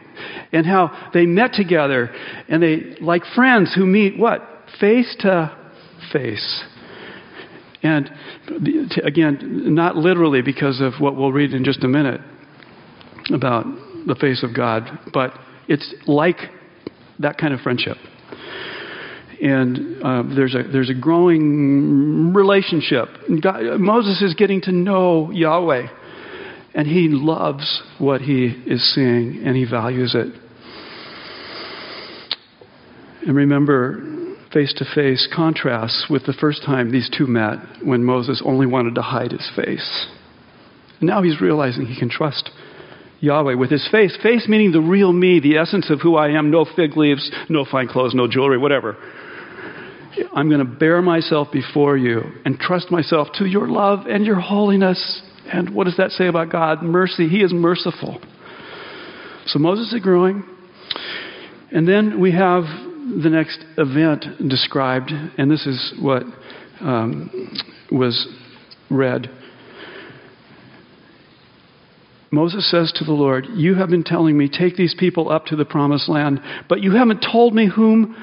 and 0.51 0.65
how 0.65 1.09
they 1.13 1.25
met 1.25 1.53
together, 1.53 2.13
and 2.47 2.61
they 2.61 2.95
like 3.01 3.23
friends 3.35 3.73
who 3.73 3.85
meet 3.85 4.17
what 4.17 4.41
face 4.79 5.15
to 5.19 5.55
face. 6.11 6.63
And 7.81 8.11
again, 9.03 9.73
not 9.73 9.95
literally 9.95 10.41
because 10.41 10.81
of 10.81 10.93
what 10.99 11.15
we'll 11.15 11.31
read 11.31 11.53
in 11.53 11.63
just 11.63 11.83
a 11.83 11.87
minute 11.87 12.19
about 13.33 13.65
the 14.05 14.15
face 14.15 14.43
of 14.43 14.53
God, 14.55 14.83
but 15.13 15.33
it's 15.67 15.93
like 16.05 16.37
that 17.19 17.37
kind 17.37 17.53
of 17.53 17.61
friendship. 17.61 17.97
And 19.41 20.03
uh, 20.03 20.23
there's, 20.35 20.53
a, 20.53 20.63
there's 20.63 20.89
a 20.89 20.93
growing 20.93 22.33
relationship. 22.33 23.07
God, 23.41 23.79
Moses 23.79 24.21
is 24.21 24.33
getting 24.35 24.61
to 24.61 24.71
know 24.71 25.31
Yahweh, 25.31 25.87
and 26.73 26.87
he 26.87 27.07
loves 27.09 27.81
what 27.99 28.21
he 28.21 28.47
is 28.47 28.93
seeing, 28.93 29.41
and 29.45 29.55
he 29.55 29.65
values 29.65 30.13
it. 30.13 30.33
And 33.25 33.35
remember, 33.35 34.03
face 34.51 34.73
to 34.77 34.85
face 34.93 35.27
contrasts 35.33 36.07
with 36.09 36.25
the 36.25 36.33
first 36.33 36.63
time 36.65 36.91
these 36.91 37.09
two 37.15 37.27
met 37.27 37.59
when 37.83 38.03
Moses 38.03 38.41
only 38.45 38.65
wanted 38.65 38.95
to 38.95 39.01
hide 39.01 39.31
his 39.31 39.49
face. 39.55 40.07
Now 41.01 41.21
he's 41.21 41.39
realizing 41.39 41.85
he 41.85 41.97
can 41.97 42.09
trust 42.09 42.49
Yahweh 43.21 43.55
with 43.55 43.69
his 43.69 43.87
face. 43.89 44.17
Face 44.21 44.47
meaning 44.47 44.71
the 44.71 44.81
real 44.81 45.13
me, 45.13 45.39
the 45.39 45.57
essence 45.57 45.89
of 45.89 46.01
who 46.01 46.15
I 46.15 46.29
am. 46.29 46.51
No 46.51 46.65
fig 46.75 46.97
leaves, 46.97 47.29
no 47.49 47.65
fine 47.65 47.87
clothes, 47.87 48.13
no 48.13 48.27
jewelry, 48.27 48.57
whatever. 48.57 48.97
I'm 50.33 50.49
going 50.49 50.65
to 50.65 50.71
bear 50.71 51.01
myself 51.01 51.49
before 51.51 51.97
you 51.97 52.21
and 52.45 52.57
trust 52.59 52.91
myself 52.91 53.27
to 53.35 53.45
your 53.45 53.67
love 53.67 54.07
and 54.07 54.25
your 54.25 54.39
holiness. 54.39 55.21
And 55.51 55.73
what 55.73 55.85
does 55.85 55.97
that 55.97 56.11
say 56.11 56.27
about 56.27 56.51
God? 56.51 56.83
Mercy. 56.83 57.27
He 57.27 57.41
is 57.41 57.53
merciful. 57.53 58.21
So 59.47 59.59
Moses 59.59 59.93
is 59.93 60.01
growing. 60.01 60.43
And 61.71 61.87
then 61.87 62.19
we 62.19 62.31
have 62.31 62.63
the 62.63 63.29
next 63.29 63.63
event 63.77 64.25
described, 64.49 65.11
and 65.11 65.49
this 65.49 65.65
is 65.65 65.93
what 65.99 66.23
um, 66.81 67.59
was 67.91 68.27
read 68.89 69.29
Moses 72.31 72.69
says 72.69 72.91
to 72.95 73.03
the 73.03 73.11
Lord, 73.11 73.47
You 73.55 73.75
have 73.75 73.89
been 73.89 74.03
telling 74.03 74.37
me, 74.37 74.49
take 74.49 74.75
these 74.75 74.95
people 74.97 75.31
up 75.31 75.45
to 75.47 75.55
the 75.55 75.65
promised 75.65 76.07
land, 76.07 76.39
but 76.67 76.81
you 76.81 76.91
haven't 76.91 77.25
told 77.31 77.55
me 77.55 77.67
whom 77.67 78.15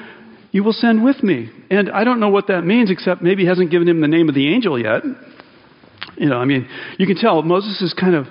you 0.51 0.63
will 0.63 0.73
send 0.73 1.03
with 1.03 1.23
me. 1.23 1.49
And 1.69 1.89
I 1.89 2.03
don't 2.03 2.19
know 2.19 2.29
what 2.29 2.47
that 2.47 2.63
means, 2.63 2.89
except 2.89 3.21
maybe 3.21 3.43
he 3.43 3.47
hasn't 3.47 3.71
given 3.71 3.87
him 3.87 4.01
the 4.01 4.07
name 4.07 4.29
of 4.29 4.35
the 4.35 4.53
angel 4.53 4.79
yet. 4.79 5.03
You 6.17 6.29
know, 6.29 6.37
I 6.37 6.45
mean, 6.45 6.67
you 6.97 7.05
can 7.05 7.17
tell 7.17 7.41
Moses 7.43 7.81
is 7.81 7.93
kind 7.93 8.15
of 8.15 8.27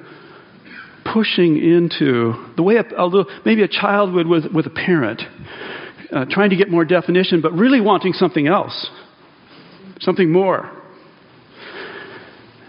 pushing 1.12 1.57
into 1.57 2.35
the 2.57 2.62
way, 2.62 2.76
a, 2.76 2.85
although 2.96 3.26
maybe 3.44 3.62
a 3.62 3.68
child 3.68 4.12
would 4.12 4.26
with, 4.26 4.46
with 4.52 4.66
a 4.66 4.70
parent, 4.70 5.22
uh, 6.11 6.24
trying 6.29 6.50
to 6.50 6.57
get 6.57 6.68
more 6.68 6.85
definition, 6.85 7.40
but 7.40 7.52
really 7.52 7.81
wanting 7.81 8.12
something 8.12 8.46
else, 8.46 8.88
something 10.00 10.33
more. 10.33 10.70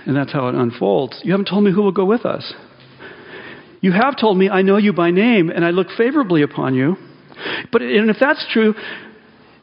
And 0.06 0.16
that's 0.16 0.32
how 0.32 0.48
it 0.50 0.56
unfolds. 0.56 1.20
You 1.24 1.32
haven't 1.32 1.48
told 1.48 1.64
me 1.64 1.72
who 1.72 1.82
will 1.82 1.92
go 1.92 2.06
with 2.06 2.26
us. 2.26 2.54
You 3.82 3.92
have 3.92 4.18
told 4.20 4.38
me, 4.38 4.50
I 4.50 4.62
know 4.62 4.78
you 4.78 4.94
by 4.94 5.12
name, 5.12 5.50
and 5.50 5.66
I 5.66 5.72
look 5.72 5.88
favorably 5.98 6.42
upon 6.44 6.76
you. 6.76 6.96
But 7.72 7.82
and 7.82 8.10
if 8.10 8.18
that's 8.20 8.46
true, 8.52 8.74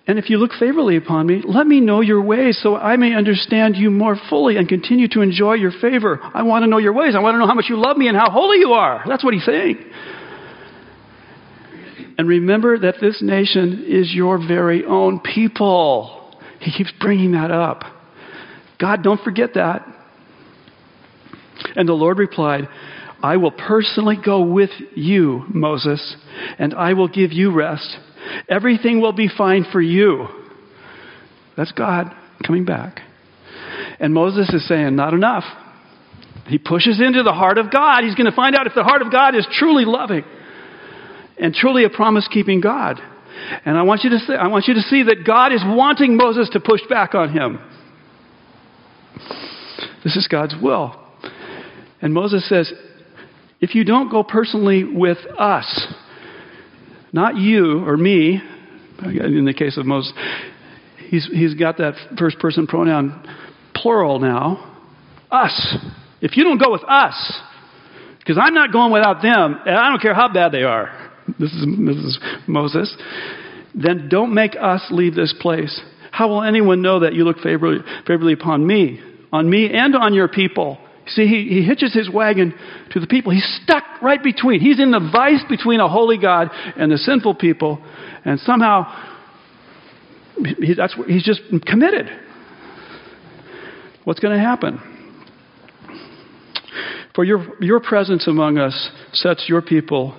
and 0.07 0.19
if 0.19 0.29
you 0.29 0.37
look 0.37 0.53
favorably 0.59 0.97
upon 0.97 1.27
me, 1.27 1.43
let 1.45 1.67
me 1.67 1.81
know 1.81 2.03
your 2.03 2.21
ways 2.21 2.59
so 2.63 2.77
I 2.77 2.97
may 2.97 3.15
understand 3.15 3.77
you 3.77 3.91
more 3.91 4.17
fully 4.29 4.59
and 4.59 4.69
continue 4.69 5.09
to 5.09 5.23
enjoy 5.23 5.55
your 5.55 5.73
favor. 5.81 6.21
I 6.23 6.43
want 6.43 6.63
to 6.63 6.67
know 6.67 6.77
your 6.77 6.93
ways. 6.93 7.15
I 7.17 7.21
want 7.21 7.35
to 7.35 7.39
know 7.39 7.47
how 7.47 7.55
much 7.55 7.67
you 7.71 7.77
love 7.77 7.97
me 7.97 8.09
and 8.09 8.17
how 8.17 8.31
holy 8.31 8.59
you 8.59 8.73
are. 8.73 9.03
That's 9.07 9.25
what 9.25 9.33
he's 9.33 9.45
saying. 9.47 9.83
And 12.19 12.29
remember 12.29 12.79
that 12.79 12.97
this 13.01 13.23
nation 13.23 13.87
is 13.89 14.13
your 14.15 14.39
very 14.39 14.85
own 14.85 15.21
people. 15.21 16.39
He 16.61 16.71
keeps 16.71 16.93
bringing 17.01 17.33
that 17.33 17.51
up. 17.51 17.83
God, 18.79 19.03
don't 19.03 19.21
forget 19.23 19.55
that. 19.55 19.87
And 21.77 21.89
the 21.89 21.95
Lord 21.95 22.19
replied, 22.19 22.69
I 23.23 23.39
will 23.39 23.53
personally 23.53 24.19
go 24.23 24.43
with 24.43 24.71
you, 24.95 25.45
Moses, 25.49 26.17
and 26.59 26.75
I 26.75 26.93
will 26.93 27.09
give 27.09 27.33
you 27.33 27.53
rest. 27.53 27.97
Everything 28.49 29.01
will 29.01 29.13
be 29.13 29.29
fine 29.29 29.65
for 29.71 29.81
you. 29.81 30.27
That's 31.57 31.73
God 31.73 32.15
coming 32.45 32.65
back. 32.65 33.01
And 34.01 34.13
Moses 34.13 34.49
is 34.51 34.67
saying, 34.67 34.97
Not 34.97 35.15
enough. 35.15 35.45
He 36.47 36.59
pushes 36.59 37.01
into 37.01 37.23
the 37.23 37.33
heart 37.33 37.59
of 37.59 37.71
God. 37.71 38.05
He's 38.05 38.15
going 38.15 38.31
to 38.31 38.37
find 38.37 38.55
out 38.55 38.67
if 38.67 38.75
the 38.75 38.85
heart 38.85 39.03
of 39.03 39.11
God 39.11 39.35
is 39.35 39.47
truly 39.51 39.85
loving 39.85 40.25
and 41.39 41.55
truly 41.55 41.85
a 41.85 41.91
promise 41.91 42.29
keeping 42.31 42.61
God. 42.61 43.01
And 43.65 43.77
I 43.77 43.83
want, 43.83 44.05
you 44.05 44.11
to 44.11 44.19
say, 44.19 44.35
I 44.35 44.49
want 44.49 44.67
you 44.69 44.75
to 44.75 44.83
see 44.83 45.05
that 45.05 45.25
God 45.27 45.53
is 45.53 45.63
wanting 45.65 46.17
Moses 46.17 46.51
to 46.53 46.61
push 46.61 46.81
back 46.89 47.15
on 47.15 47.33
him. 47.33 47.59
This 50.05 50.17
is 50.17 50.29
God's 50.29 50.55
will. 50.61 51.01
And 52.03 52.13
Moses 52.13 52.47
says, 52.49 52.73
if 53.61 53.75
you 53.75 53.85
don't 53.85 54.11
go 54.11 54.23
personally 54.23 54.85
with 54.85 55.19
us, 55.39 55.95
not 57.15 57.37
you 57.37 57.87
or 57.87 57.97
me, 57.97 58.43
in 59.05 59.45
the 59.45 59.55
case 59.55 59.79
of 59.79 59.87
Moses, 59.87 60.13
he's, 61.09 61.27
he's 61.33 61.55
got 61.55 61.79
that 61.79 61.95
first 62.19 62.41
person 62.41 62.67
pronoun 62.67 63.25
plural 63.73 64.19
now, 64.19 64.77
us. 65.31 65.77
If 66.21 66.37
you 66.37 66.43
don't 66.43 66.59
go 66.59 66.73
with 66.73 66.83
us, 66.83 67.41
because 68.19 68.37
I'm 68.43 68.53
not 68.53 68.73
going 68.73 68.93
without 68.93 69.23
them, 69.23 69.61
and 69.65 69.77
I 69.77 69.91
don't 69.91 70.03
care 70.03 70.15
how 70.15 70.33
bad 70.33 70.51
they 70.51 70.65
are. 70.65 71.13
This 71.39 71.53
is, 71.53 71.67
this 71.87 71.97
is 71.97 72.19
Moses. 72.49 72.95
Then 73.77 74.09
don't 74.09 74.35
make 74.35 74.57
us 74.61 74.85
leave 74.91 75.15
this 75.15 75.33
place. 75.41 75.81
How 76.11 76.29
will 76.29 76.43
anyone 76.43 76.83
know 76.83 77.01
that 77.01 77.15
you 77.15 77.23
look 77.25 77.39
favorably, 77.39 77.85
favorably 78.09 78.33
upon 78.33 78.67
me, 78.67 79.01
on 79.33 79.49
me 79.49 79.71
and 79.73 79.95
on 79.95 80.15
your 80.15 80.27
people? 80.27 80.79
See, 81.07 81.27
he, 81.27 81.49
he 81.49 81.63
hitches 81.63 81.93
his 81.93 82.09
wagon 82.09 82.55
to 82.91 83.01
the 83.01 83.07
people. 83.07 83.33
He's 83.33 83.61
stuck 83.63 83.85
right 84.01 84.23
between. 84.23 84.61
He's 84.61 84.81
in 84.81 84.91
the 84.91 85.01
vice 85.13 85.43
between 85.49 85.81
a 85.81 85.89
holy 85.89 86.19
God 86.19 86.51
and 86.77 86.91
the 86.91 86.97
sinful 86.97 87.35
people. 87.35 87.83
And 88.25 88.41
somehow, 88.41 88.87
he, 90.37 90.75
that's, 90.75 90.95
he's 91.07 91.25
just 91.25 91.43
committed. 91.67 92.09
What's 94.05 94.21
going 94.21 94.35
to 94.35 94.43
happen? 94.43 94.81
For 97.15 97.25
your, 97.25 97.63
your 97.63 97.81
presence 97.81 98.27
among 98.27 98.59
us 98.59 98.91
sets 99.13 99.45
your 99.49 99.63
people 99.63 100.17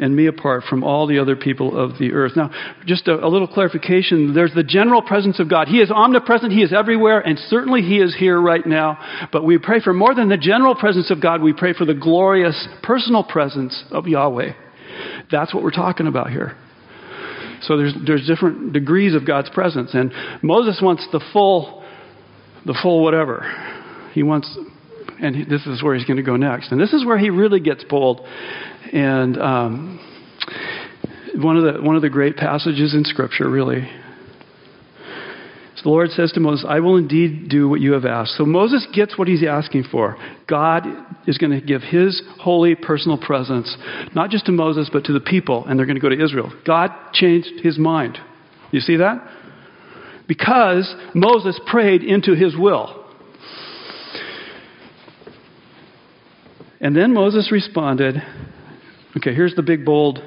and 0.00 0.14
me 0.14 0.26
apart 0.26 0.64
from 0.68 0.82
all 0.82 1.06
the 1.06 1.18
other 1.18 1.36
people 1.36 1.78
of 1.78 1.98
the 1.98 2.12
earth. 2.12 2.32
Now, 2.36 2.50
just 2.86 3.08
a, 3.08 3.24
a, 3.24 3.28
little 3.28 3.46
clarification. 3.46 4.34
There's 4.34 4.54
the 4.54 4.64
general 4.64 5.02
presence 5.02 5.40
of 5.40 5.48
God. 5.48 5.68
He 5.68 5.78
is 5.78 5.90
omnipresent, 5.90 6.52
He 6.52 6.62
is 6.62 6.72
everywhere, 6.72 7.20
and 7.20 7.38
certainly 7.38 7.82
He 7.82 7.98
is 7.98 8.14
here 8.16 8.40
right 8.40 8.64
now. 8.66 8.98
But 9.32 9.44
we 9.44 9.58
pray 9.58 9.80
for 9.80 9.92
more 9.92 10.14
than 10.14 10.28
the 10.28 10.36
general 10.36 10.74
presence 10.74 11.10
of 11.10 11.20
God, 11.20 11.42
we 11.42 11.52
pray 11.52 11.72
for 11.72 11.84
the 11.84 11.94
glorious 11.94 12.68
personal 12.82 13.24
presence 13.24 13.84
of 13.90 14.06
Yahweh. 14.06 14.52
That's 15.30 15.54
what 15.54 15.62
we're 15.62 15.70
talking 15.70 16.06
about 16.06 16.30
here. 16.30 16.56
So 17.62 17.76
there's, 17.76 17.94
there's 18.06 18.26
different 18.26 18.72
degrees 18.72 19.14
of 19.14 19.26
God's 19.26 19.50
presence. 19.50 19.94
And 19.94 20.12
Moses 20.42 20.80
wants 20.82 21.06
the 21.12 21.20
full, 21.32 21.84
the 22.66 22.76
full 22.82 23.02
whatever. 23.02 23.44
He 24.12 24.22
wants 24.22 24.56
and 25.22 25.48
this 25.48 25.66
is 25.66 25.82
where 25.82 25.94
he's 25.94 26.04
going 26.04 26.16
to 26.16 26.22
go 26.22 26.36
next. 26.36 26.72
And 26.72 26.80
this 26.80 26.92
is 26.92 27.06
where 27.06 27.16
he 27.16 27.30
really 27.30 27.60
gets 27.60 27.84
bold. 27.84 28.20
And 28.92 29.40
um, 29.40 30.00
one 31.36 31.56
of 31.56 31.74
the 31.74 31.80
one 31.80 31.96
of 31.96 32.02
the 32.02 32.10
great 32.10 32.36
passages 32.36 32.92
in 32.92 33.04
Scripture, 33.04 33.48
really. 33.48 33.88
So 35.76 35.84
the 35.84 35.90
Lord 35.90 36.10
says 36.10 36.32
to 36.32 36.40
Moses, 36.40 36.66
"I 36.68 36.80
will 36.80 36.96
indeed 36.96 37.48
do 37.48 37.68
what 37.68 37.80
you 37.80 37.92
have 37.92 38.04
asked." 38.04 38.36
So 38.36 38.44
Moses 38.44 38.86
gets 38.92 39.16
what 39.16 39.28
he's 39.28 39.44
asking 39.44 39.84
for. 39.84 40.16
God 40.48 40.86
is 41.26 41.38
going 41.38 41.52
to 41.52 41.64
give 41.64 41.82
His 41.82 42.20
holy 42.40 42.74
personal 42.74 43.16
presence, 43.16 43.74
not 44.14 44.30
just 44.30 44.46
to 44.46 44.52
Moses, 44.52 44.90
but 44.92 45.04
to 45.04 45.12
the 45.12 45.20
people, 45.20 45.64
and 45.64 45.78
they're 45.78 45.86
going 45.86 45.96
to 45.96 46.02
go 46.02 46.08
to 46.08 46.22
Israel. 46.22 46.52
God 46.66 46.90
changed 47.12 47.60
His 47.62 47.78
mind. 47.78 48.18
You 48.72 48.80
see 48.80 48.96
that? 48.96 49.24
Because 50.26 50.92
Moses 51.14 51.60
prayed 51.66 52.02
into 52.02 52.34
His 52.34 52.56
will. 52.56 53.01
And 56.82 56.96
then 56.96 57.14
Moses 57.14 57.52
responded, 57.52 58.16
okay, 59.16 59.32
here's 59.32 59.54
the 59.54 59.62
big, 59.62 59.84
bold. 59.84 60.18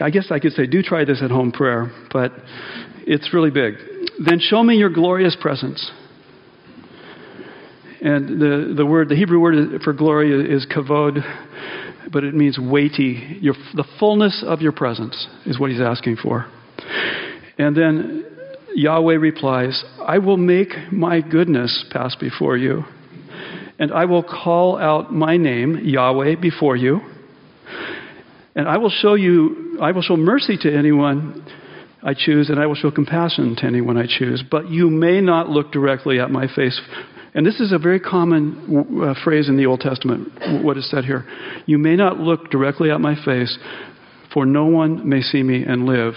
I 0.00 0.08
guess 0.08 0.28
I 0.30 0.38
could 0.38 0.52
say, 0.52 0.66
do 0.66 0.82
try 0.82 1.04
this 1.04 1.20
at 1.22 1.30
home 1.30 1.52
prayer, 1.52 1.92
but 2.10 2.32
it's 3.00 3.34
really 3.34 3.50
big. 3.50 3.74
Then 4.24 4.40
show 4.40 4.62
me 4.62 4.76
your 4.76 4.88
glorious 4.88 5.36
presence. 5.38 5.90
And 8.00 8.40
the, 8.40 8.74
the 8.74 8.86
word, 8.86 9.10
the 9.10 9.14
Hebrew 9.14 9.38
word 9.38 9.82
for 9.82 9.92
glory 9.92 10.50
is 10.50 10.66
kavod, 10.74 11.18
but 12.10 12.24
it 12.24 12.34
means 12.34 12.58
weighty. 12.58 13.38
Your, 13.42 13.54
the 13.74 13.84
fullness 14.00 14.42
of 14.44 14.62
your 14.62 14.72
presence 14.72 15.28
is 15.44 15.60
what 15.60 15.70
he's 15.70 15.82
asking 15.82 16.16
for. 16.16 16.50
And 17.58 17.76
then 17.76 18.24
Yahweh 18.74 19.16
replies, 19.16 19.84
I 20.00 20.16
will 20.16 20.38
make 20.38 20.70
my 20.90 21.20
goodness 21.20 21.84
pass 21.92 22.16
before 22.16 22.56
you 22.56 22.84
and 23.82 23.90
I 23.90 24.04
will 24.04 24.22
call 24.22 24.78
out 24.78 25.12
my 25.12 25.36
name, 25.36 25.76
Yahweh, 25.82 26.36
before 26.40 26.76
you. 26.76 27.00
And 28.54 28.68
I 28.68 28.76
will 28.76 28.90
show 28.90 29.14
you, 29.14 29.76
I 29.82 29.90
will 29.90 30.02
show 30.02 30.16
mercy 30.16 30.56
to 30.58 30.72
anyone 30.72 31.44
I 32.00 32.14
choose, 32.14 32.48
and 32.48 32.60
I 32.60 32.66
will 32.66 32.76
show 32.76 32.92
compassion 32.92 33.56
to 33.56 33.66
anyone 33.66 33.96
I 33.96 34.06
choose. 34.06 34.44
But 34.48 34.70
you 34.70 34.88
may 34.88 35.20
not 35.20 35.48
look 35.48 35.72
directly 35.72 36.20
at 36.20 36.30
my 36.30 36.46
face. 36.46 36.80
And 37.34 37.44
this 37.44 37.58
is 37.58 37.72
a 37.72 37.78
very 37.78 37.98
common 37.98 39.02
uh, 39.02 39.14
phrase 39.24 39.48
in 39.48 39.56
the 39.56 39.66
Old 39.66 39.80
Testament, 39.80 40.28
what 40.62 40.76
is 40.76 40.88
said 40.88 41.04
here. 41.04 41.26
You 41.66 41.78
may 41.78 41.96
not 41.96 42.20
look 42.20 42.52
directly 42.52 42.92
at 42.92 43.00
my 43.00 43.16
face, 43.24 43.58
for 44.32 44.46
no 44.46 44.66
one 44.66 45.08
may 45.08 45.22
see 45.22 45.42
me 45.42 45.64
and 45.64 45.86
live. 45.86 46.14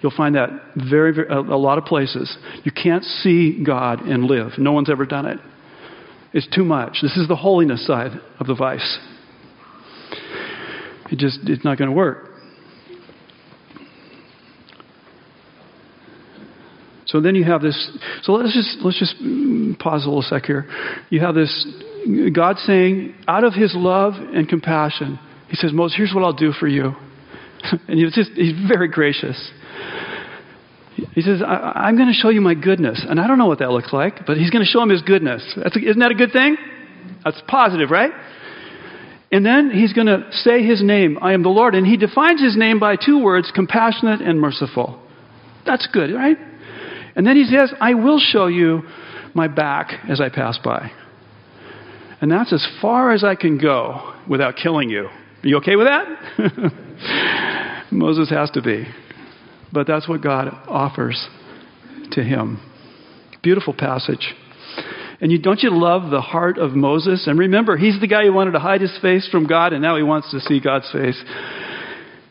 You'll 0.00 0.16
find 0.16 0.34
that 0.34 0.48
very, 0.90 1.14
very 1.14 1.28
a, 1.28 1.38
a 1.38 1.60
lot 1.68 1.78
of 1.78 1.84
places. 1.84 2.36
You 2.64 2.72
can't 2.72 3.04
see 3.04 3.62
God 3.62 4.00
and 4.00 4.24
live. 4.24 4.58
No 4.58 4.72
one's 4.72 4.90
ever 4.90 5.06
done 5.06 5.26
it 5.26 5.38
is 6.34 6.46
too 6.52 6.64
much. 6.64 6.98
This 7.00 7.16
is 7.16 7.28
the 7.28 7.36
holiness 7.36 7.86
side 7.86 8.20
of 8.40 8.46
the 8.46 8.54
vice. 8.54 8.98
It 11.10 11.18
just 11.18 11.38
it's 11.44 11.64
not 11.64 11.78
going 11.78 11.88
to 11.88 11.96
work. 11.96 12.30
So 17.06 17.20
then 17.20 17.36
you 17.36 17.44
have 17.44 17.62
this. 17.62 17.98
So 18.22 18.32
let's 18.32 18.52
just 18.52 18.78
let's 18.84 18.98
just 18.98 19.14
pause 19.78 20.04
a 20.04 20.08
little 20.08 20.22
sec 20.22 20.44
here. 20.44 20.66
You 21.10 21.20
have 21.20 21.36
this 21.36 21.66
God 22.34 22.58
saying, 22.58 23.14
out 23.28 23.44
of 23.44 23.54
His 23.54 23.72
love 23.76 24.14
and 24.14 24.48
compassion, 24.48 25.20
He 25.48 25.54
says, 25.54 25.72
Moses, 25.72 25.96
here's 25.96 26.12
what 26.12 26.24
I'll 26.24 26.32
do 26.32 26.50
for 26.50 26.66
you, 26.66 26.94
and 27.88 27.98
he's 27.98 28.12
just 28.12 28.32
He's 28.32 28.54
very 28.66 28.88
gracious. 28.88 29.52
He 31.12 31.22
says, 31.22 31.42
I, 31.44 31.88
am 31.88 31.96
going 31.96 32.08
to 32.08 32.14
show 32.14 32.28
you 32.28 32.40
my 32.40 32.54
goodness. 32.54 33.04
And 33.08 33.20
I 33.20 33.26
don't 33.26 33.38
know 33.38 33.46
what 33.46 33.58
that 33.58 33.70
looks 33.70 33.92
like, 33.92 34.26
but 34.26 34.36
he's 34.36 34.50
going 34.50 34.64
to 34.64 34.70
show 34.70 34.80
him 34.80 34.90
his 34.90 35.02
goodness. 35.02 35.42
That's, 35.56 35.76
isn't 35.76 35.98
that 35.98 36.10
a 36.10 36.14
good 36.14 36.32
thing? 36.32 36.56
That's 37.24 37.40
positive, 37.48 37.90
right? 37.90 38.12
And 39.32 39.44
then 39.44 39.70
he's 39.70 39.92
going 39.92 40.06
to 40.06 40.24
say 40.30 40.62
his 40.62 40.82
name, 40.82 41.18
I 41.20 41.32
am 41.32 41.42
the 41.42 41.48
Lord. 41.48 41.74
And 41.74 41.86
he 41.86 41.96
defines 41.96 42.40
his 42.40 42.56
name 42.56 42.78
by 42.78 42.96
two 42.96 43.22
words 43.22 43.50
compassionate 43.52 44.20
and 44.20 44.40
merciful. 44.40 45.00
That's 45.66 45.88
good, 45.92 46.14
right? 46.14 46.36
And 47.16 47.26
then 47.26 47.36
he 47.36 47.44
says, 47.44 47.72
I 47.80 47.94
will 47.94 48.20
show 48.20 48.46
you 48.46 48.82
my 49.34 49.48
back 49.48 49.92
as 50.08 50.20
I 50.20 50.28
pass 50.28 50.58
by. 50.62 50.92
And 52.20 52.30
that's 52.30 52.52
as 52.52 52.66
far 52.80 53.12
as 53.12 53.24
I 53.24 53.34
can 53.34 53.58
go 53.58 54.14
without 54.28 54.54
killing 54.56 54.88
you. 54.88 55.06
Are 55.06 55.48
you 55.48 55.56
okay 55.58 55.76
with 55.76 55.86
that? 55.86 56.72
Moses 57.90 58.30
has 58.30 58.50
to 58.52 58.62
be. 58.62 58.86
But 59.74 59.88
that's 59.88 60.08
what 60.08 60.22
God 60.22 60.48
offers 60.68 61.28
to 62.12 62.22
him. 62.22 62.60
Beautiful 63.42 63.74
passage. 63.74 64.32
And 65.20 65.32
you, 65.32 65.38
don't 65.38 65.60
you 65.62 65.70
love 65.70 66.10
the 66.10 66.20
heart 66.20 66.58
of 66.58 66.72
Moses? 66.72 67.26
And 67.26 67.38
remember, 67.38 67.76
he's 67.76 68.00
the 68.00 68.06
guy 68.06 68.24
who 68.24 68.32
wanted 68.32 68.52
to 68.52 68.60
hide 68.60 68.80
his 68.80 68.96
face 69.02 69.28
from 69.30 69.48
God, 69.48 69.72
and 69.72 69.82
now 69.82 69.96
he 69.96 70.04
wants 70.04 70.30
to 70.30 70.38
see 70.38 70.60
God's 70.60 70.90
face. 70.92 71.20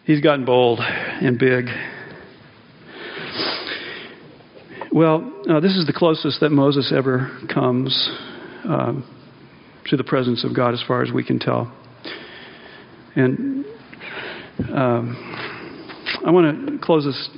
He's 0.06 0.22
gotten 0.22 0.46
bold 0.46 0.80
and 0.80 1.38
big. 1.38 1.66
Well, 4.92 5.34
uh, 5.50 5.60
this 5.60 5.76
is 5.76 5.86
the 5.86 5.94
closest 5.94 6.40
that 6.40 6.52
Moses 6.52 6.94
ever 6.96 7.30
comes 7.54 8.10
um, 8.64 9.06
to 9.88 9.98
the 9.98 10.04
presence 10.04 10.46
of 10.46 10.56
God, 10.56 10.74
as 10.74 10.84
far 10.88 11.04
as 11.04 11.12
we 11.12 11.26
can 11.26 11.40
tell. 11.40 11.76
And 13.16 13.66
um, 14.72 15.53
I 16.26 16.32
want 16.32 16.68
to 16.68 16.78
close 16.80 17.06
this 17.06 17.30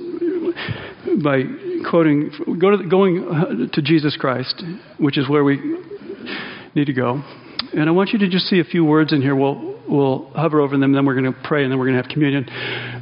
by 1.22 1.42
quoting, 1.88 2.30
go 2.60 2.76
to, 2.76 2.88
going 2.88 3.68
to 3.72 3.82
Jesus 3.82 4.16
Christ, 4.16 4.62
which 4.98 5.18
is 5.18 5.28
where 5.28 5.42
we 5.44 5.56
need 6.74 6.86
to 6.86 6.92
go. 6.92 7.22
And 7.72 7.88
I 7.88 7.92
want 7.92 8.10
you 8.10 8.18
to 8.20 8.28
just 8.28 8.46
see 8.46 8.60
a 8.60 8.64
few 8.64 8.84
words 8.84 9.12
in 9.12 9.22
here. 9.22 9.34
We'll, 9.34 9.80
we'll 9.88 10.30
hover 10.30 10.60
over 10.60 10.76
them, 10.78 10.92
then 10.92 11.04
we're 11.04 11.20
going 11.20 11.32
to 11.32 11.38
pray, 11.44 11.64
and 11.64 11.72
then 11.72 11.78
we're 11.78 11.86
going 11.86 11.96
to 11.96 12.02
have 12.02 12.10
communion. 12.10 12.46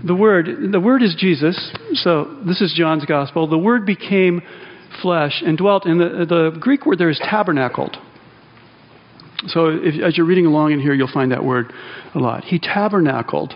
The 0.04 0.14
word, 0.14 0.48
the 0.72 0.80
word 0.80 1.02
is 1.02 1.14
Jesus. 1.18 1.72
So 1.94 2.40
this 2.46 2.60
is 2.60 2.72
John's 2.76 3.04
gospel. 3.04 3.46
The 3.46 3.58
word 3.58 3.84
became 3.84 4.42
flesh 5.02 5.42
and 5.44 5.58
dwelt. 5.58 5.84
And 5.84 6.00
the, 6.00 6.26
the 6.26 6.58
Greek 6.58 6.86
word 6.86 6.98
there 6.98 7.10
is 7.10 7.20
tabernacled. 7.22 7.96
So 9.48 9.66
if, 9.66 10.02
as 10.02 10.16
you're 10.16 10.26
reading 10.26 10.46
along 10.46 10.72
in 10.72 10.80
here, 10.80 10.94
you'll 10.94 11.12
find 11.12 11.32
that 11.32 11.44
word 11.44 11.72
a 12.14 12.18
lot. 12.18 12.44
He 12.44 12.58
tabernacled 12.58 13.52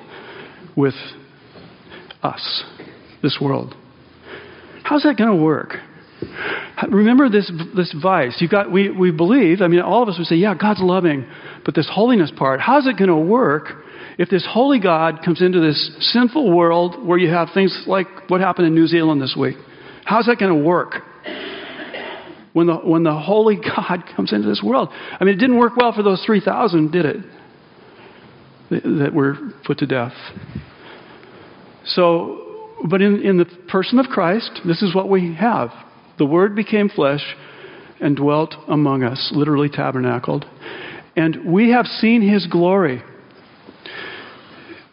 with 0.76 0.94
us, 2.22 2.64
this 3.22 3.38
world. 3.40 3.74
How's 4.84 5.02
that 5.02 5.16
going 5.16 5.36
to 5.36 5.42
work? 5.42 5.76
Remember 6.90 7.28
this, 7.28 7.50
this 7.76 7.94
vice. 8.00 8.36
You've 8.40 8.50
got, 8.50 8.72
we, 8.72 8.90
we 8.90 9.10
believe, 9.10 9.60
I 9.60 9.68
mean, 9.68 9.80
all 9.80 10.02
of 10.02 10.08
us 10.08 10.16
would 10.18 10.26
say, 10.26 10.36
yeah, 10.36 10.54
God's 10.54 10.80
loving, 10.80 11.26
but 11.64 11.74
this 11.74 11.88
holiness 11.92 12.32
part, 12.36 12.60
how's 12.60 12.86
it 12.86 12.96
going 12.96 13.10
to 13.10 13.16
work 13.16 13.84
if 14.16 14.28
this 14.28 14.46
holy 14.48 14.80
God 14.80 15.20
comes 15.24 15.42
into 15.42 15.60
this 15.60 15.96
sinful 16.12 16.50
world 16.54 17.04
where 17.06 17.18
you 17.18 17.30
have 17.30 17.48
things 17.54 17.84
like 17.86 18.06
what 18.28 18.40
happened 18.40 18.66
in 18.66 18.74
New 18.74 18.86
Zealand 18.86 19.20
this 19.20 19.36
week? 19.38 19.56
How's 20.04 20.26
that 20.26 20.38
going 20.38 20.56
to 20.56 20.64
work? 20.64 21.02
When 22.52 22.66
the, 22.66 22.76
when 22.76 23.04
the 23.04 23.14
holy 23.14 23.56
God 23.76 24.04
comes 24.16 24.32
into 24.32 24.48
this 24.48 24.62
world. 24.64 24.88
I 24.90 25.24
mean, 25.24 25.34
it 25.34 25.38
didn't 25.38 25.58
work 25.58 25.76
well 25.76 25.92
for 25.92 26.02
those 26.02 26.22
3,000, 26.24 26.90
did 26.90 27.04
it? 27.04 27.16
That 28.70 29.10
were 29.14 29.36
put 29.64 29.78
to 29.78 29.86
death. 29.86 30.12
So, 31.88 32.76
but 32.88 33.02
in, 33.02 33.22
in 33.22 33.38
the 33.38 33.46
person 33.68 33.98
of 33.98 34.06
Christ, 34.06 34.60
this 34.66 34.82
is 34.82 34.94
what 34.94 35.08
we 35.08 35.34
have. 35.34 35.70
The 36.18 36.26
Word 36.26 36.54
became 36.54 36.88
flesh 36.88 37.22
and 38.00 38.16
dwelt 38.16 38.54
among 38.68 39.02
us, 39.02 39.30
literally 39.34 39.68
tabernacled. 39.68 40.44
And 41.16 41.52
we 41.52 41.70
have 41.72 41.86
seen 41.86 42.22
His 42.22 42.46
glory. 42.46 43.02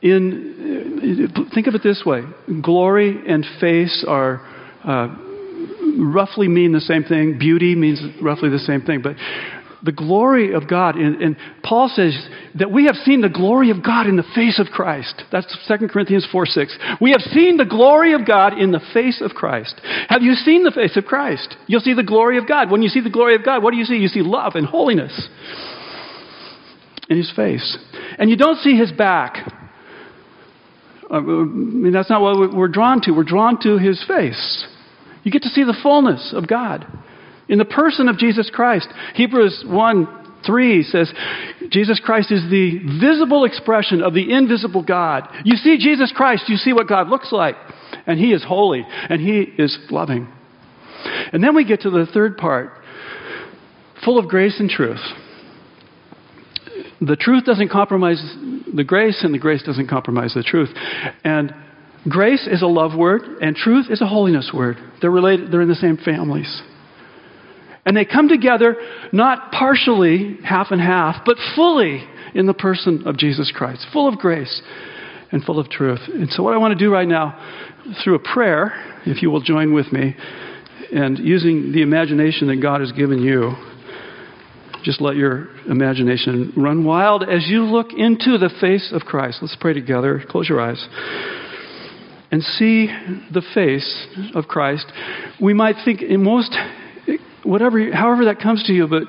in 0.02 1.48
think 1.54 1.68
of 1.68 1.76
it 1.76 1.84
this 1.84 2.04
way: 2.06 2.22
glory 2.62 3.22
and 3.28 3.46
face 3.60 4.06
are. 4.08 4.42
Uh, 4.84 5.16
roughly 5.98 6.48
mean 6.48 6.72
the 6.74 6.80
same 6.82 7.04
thing. 7.04 7.38
Beauty 7.40 7.76
means 7.76 8.02
roughly 8.22 8.50
the 8.50 8.60
same 8.60 8.82
thing. 8.82 9.02
But 9.02 9.16
the 9.84 9.92
glory 9.92 10.54
of 10.54 10.68
God, 10.68 10.96
and, 10.96 11.22
and, 11.22 11.38
Paul 11.64 11.90
says 11.94 12.16
that 12.56 12.72
we 12.72 12.86
have 12.86 12.96
seen 12.96 13.22
the 13.22 13.30
glory 13.30 13.72
of 13.72 13.84
God 13.84 14.08
in 14.08 14.16
the 14.16 14.26
face 14.36 14.60
of 14.60 14.68
Christ. 14.68 15.24
That's 15.32 15.58
2 15.68 15.88
Corinthians 15.88 16.28
4 16.32 16.46
6. 16.46 16.78
We 17.02 17.12
have 17.12 17.22
seen 17.22 17.58
the 17.58 17.66
glory 17.66 18.14
of 18.14 18.26
God 18.26 18.58
in 18.58 18.72
the 18.72 18.82
face 18.94 19.22
of 19.22 19.32
Christ. 19.32 19.80
Have 20.10 20.22
you 20.22 20.34
seen 20.34 20.64
the 20.64 20.72
face 20.72 20.96
of 20.96 21.06
Christ? 21.06 21.56
You'll 21.68 21.82
see 21.82 21.94
the 21.94 22.04
glory 22.04 22.38
of 22.38 22.48
God. 22.48 22.72
When 22.72 22.82
you 22.82 22.90
see 22.90 23.02
the 23.02 23.10
glory 23.10 23.36
of 23.36 23.44
God, 23.44 23.64
what 23.64 23.72
do 23.72 23.78
you 23.78 23.86
see? 23.86 23.96
You 23.96 24.08
see 24.08 24.22
love 24.22 24.54
and 24.56 24.66
holiness 24.66 25.28
in 27.10 27.18
his 27.18 27.32
face. 27.36 27.78
And 28.18 28.30
you 28.30 28.38
don't 28.38 28.58
see 28.58 28.78
his 28.78 28.92
back. 28.92 29.52
Uh, 31.10 31.18
I 31.18 31.20
mean, 31.22 31.92
that's 31.92 32.10
not 32.10 32.22
what 32.22 32.54
we're 32.54 32.68
drawn 32.68 33.02
to. 33.02 33.12
We're 33.12 33.24
drawn 33.24 33.62
to 33.62 33.78
his 33.78 34.04
face. 34.08 34.66
You 35.24 35.32
get 35.32 35.44
to 35.44 35.50
see 35.50 35.64
the 35.64 35.78
fullness 35.82 36.34
of 36.36 36.48
God 36.48 36.86
in 37.48 37.58
the 37.58 37.66
person 37.66 38.08
of 38.08 38.18
Jesus 38.18 38.50
Christ. 38.54 38.88
Hebrews 39.16 39.64
1 39.68 40.26
3 40.46 40.84
says, 40.84 41.12
Jesus 41.70 42.00
Christ 42.04 42.32
is 42.32 42.44
the 42.50 42.80
visible 43.00 43.46
expression 43.46 44.02
of 44.04 44.14
the 44.14 44.32
invisible 44.32 44.84
God. 44.84 45.28
You 45.44 45.56
see 45.56 45.78
Jesus 45.78 46.14
Christ, 46.16 46.44
you 46.48 46.58
see 46.58 46.74
what 46.74 46.88
God 46.88 47.10
looks 47.10 47.32
like. 47.32 47.56
And 48.06 48.20
He 48.20 48.32
is 48.32 48.44
holy, 48.44 48.86
and 48.86 49.20
He 49.20 49.42
is 49.42 49.78
loving. 49.90 50.28
And 51.34 51.44
then 51.44 51.56
we 51.56 51.66
get 51.66 51.82
to 51.82 51.90
the 51.90 52.06
third 52.06 52.38
part 52.38 52.72
full 54.04 54.20
of 54.20 54.28
grace 54.28 54.60
and 54.60 54.70
truth. 54.70 55.02
The 57.02 57.16
truth 57.16 57.46
doesn't 57.46 57.70
compromise 57.70 58.22
the 58.74 58.84
grace, 58.84 59.24
and 59.24 59.34
the 59.34 59.40
grace 59.40 59.64
doesn't 59.64 59.88
compromise 59.88 60.34
the 60.36 60.44
truth. 60.44 60.70
And 61.24 61.54
grace 62.08 62.48
is 62.48 62.62
a 62.62 62.68
love 62.68 62.96
word, 62.96 63.22
and 63.42 63.56
truth 63.56 63.88
is 63.90 64.02
a 64.02 64.08
holiness 64.08 64.52
word. 64.54 64.78
They're 65.02 65.12
related, 65.12 65.52
they're 65.52 65.62
in 65.62 65.70
the 65.70 65.76
same 65.76 65.98
families. 65.98 66.62
And 67.86 67.96
they 67.96 68.06
come 68.06 68.28
together 68.28 68.78
not 69.12 69.52
partially, 69.52 70.38
half 70.44 70.68
and 70.72 70.82
half, 70.82 71.24
but 71.26 71.38
fully 71.56 72.04
in 72.34 72.48
the 72.48 72.54
person 72.54 73.04
of 73.06 73.18
Jesus 73.18 73.52
Christ, 73.56 73.86
full 73.94 74.08
of 74.08 74.18
grace 74.18 74.62
and 75.32 75.44
full 75.44 75.60
of 75.60 75.70
truth. 75.70 76.02
And 76.08 76.30
so, 76.32 76.44
what 76.44 76.54
I 76.54 76.58
want 76.58 76.78
to 76.78 76.84
do 76.84 76.92
right 76.92 77.08
now, 77.08 77.40
through 78.04 78.16
a 78.16 78.20
prayer, 78.20 78.74
if 79.06 79.22
you 79.22 79.30
will 79.30 79.42
join 79.42 79.74
with 79.74 79.92
me, 79.92 80.16
and 80.92 81.20
using 81.20 81.72
the 81.72 81.82
imagination 81.82 82.48
that 82.48 82.58
God 82.62 82.82
has 82.82 82.92
given 82.92 83.22
you, 83.22 83.54
just 84.84 85.02
let 85.02 85.16
your 85.16 85.50
imagination 85.68 86.54
run 86.56 86.86
wild 86.86 87.24
as 87.24 87.48
you 87.48 87.64
look 87.64 87.88
into 87.92 88.38
the 88.38 88.52
face 88.62 88.92
of 88.94 89.02
Christ. 89.02 89.40
Let's 89.42 89.58
pray 89.60 89.74
together. 89.74 90.24
Close 90.30 90.48
your 90.48 90.62
eyes. 90.62 90.88
And 92.32 92.44
see 92.44 92.88
the 93.34 93.42
face 93.54 94.08
of 94.36 94.46
Christ. 94.48 94.86
We 95.42 95.54
might 95.54 95.76
think 95.84 96.02
in 96.02 96.24
most 96.24 96.56
whatever, 97.46 97.92
however 97.92 98.26
that 98.26 98.40
comes 98.40 98.64
to 98.64 98.74
you, 98.74 98.88
but 98.88 99.04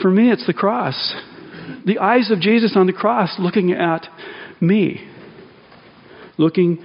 for 0.00 0.10
me, 0.10 0.30
it's 0.30 0.46
the 0.46 0.52
cross. 0.52 1.14
The 1.86 1.98
eyes 1.98 2.30
of 2.30 2.40
Jesus 2.40 2.74
on 2.76 2.86
the 2.86 2.92
cross 2.92 3.36
looking 3.38 3.72
at 3.72 4.06
me, 4.60 5.08
looking 6.38 6.84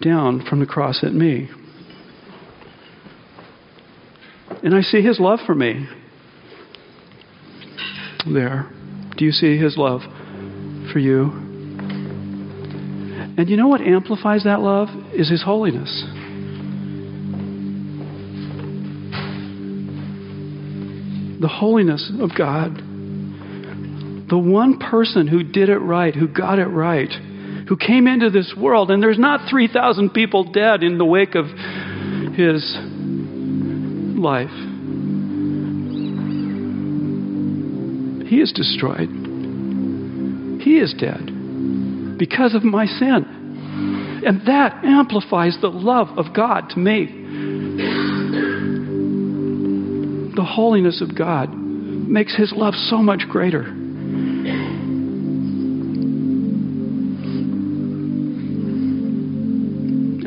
down 0.00 0.44
from 0.48 0.60
the 0.60 0.66
cross 0.66 1.02
at 1.02 1.12
me. 1.12 1.48
And 4.62 4.74
I 4.74 4.82
see 4.82 5.02
his 5.02 5.18
love 5.18 5.40
for 5.46 5.54
me. 5.54 5.86
There. 8.32 8.70
Do 9.16 9.24
you 9.24 9.32
see 9.32 9.56
his 9.58 9.76
love 9.76 10.02
for 10.92 10.98
you? 10.98 11.30
And 13.36 13.48
you 13.48 13.56
know 13.56 13.68
what 13.68 13.80
amplifies 13.80 14.44
that 14.44 14.60
love? 14.60 14.88
Is 15.14 15.30
his 15.30 15.42
holiness. 15.42 16.04
The 21.42 21.48
holiness 21.48 22.10
of 22.20 22.30
God. 22.36 22.76
The 24.30 24.38
one 24.38 24.78
person 24.78 25.26
who 25.26 25.42
did 25.42 25.68
it 25.68 25.78
right, 25.78 26.14
who 26.14 26.26
got 26.28 26.58
it 26.58 26.68
right, 26.68 27.12
who 27.68 27.76
came 27.76 28.06
into 28.06 28.30
this 28.30 28.54
world, 28.56 28.90
and 28.90 29.02
there's 29.02 29.18
not 29.18 29.50
3,000 29.50 30.10
people 30.10 30.44
dead 30.44 30.82
in 30.82 30.96
the 30.96 31.04
wake 31.04 31.34
of 31.34 31.46
his 32.34 32.76
life. 34.18 34.50
He 38.28 38.40
is 38.40 38.52
destroyed. 38.52 39.10
He 40.62 40.78
is 40.78 40.94
dead 40.94 42.18
because 42.18 42.54
of 42.54 42.62
my 42.64 42.86
sin. 42.86 44.22
And 44.24 44.46
that 44.46 44.84
amplifies 44.84 45.58
the 45.60 45.68
love 45.68 46.16
of 46.16 46.32
God 46.34 46.70
to 46.70 46.78
me. 46.78 47.21
Holiness 50.54 51.00
of 51.00 51.16
God 51.16 51.52
makes 51.54 52.36
his 52.36 52.52
love 52.54 52.74
so 52.74 52.98
much 52.98 53.22
greater. 53.28 53.62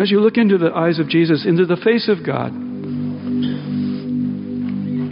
As 0.02 0.12
you 0.12 0.20
look 0.20 0.38
into 0.38 0.58
the 0.58 0.72
eyes 0.76 1.00
of 1.00 1.08
Jesus, 1.08 1.46
into 1.48 1.66
the 1.66 1.78
face 1.78 2.10
of 2.10 2.26
God, 2.26 2.52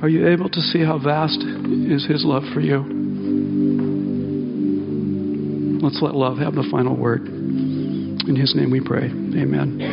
are 0.03 0.09
you 0.09 0.27
able 0.27 0.49
to 0.49 0.61
see 0.61 0.83
how 0.83 0.99
vast 0.99 1.39
is 1.41 2.05
his 2.05 2.25
love 2.25 2.43
for 2.53 2.59
you? 2.59 2.83
Let's 5.81 6.01
let 6.01 6.15
love 6.15 6.37
have 6.39 6.55
the 6.55 6.67
final 6.69 6.95
word. 6.95 7.27
In 7.27 8.35
his 8.35 8.55
name 8.55 8.71
we 8.71 8.81
pray. 8.81 9.05
Amen. 9.05 9.92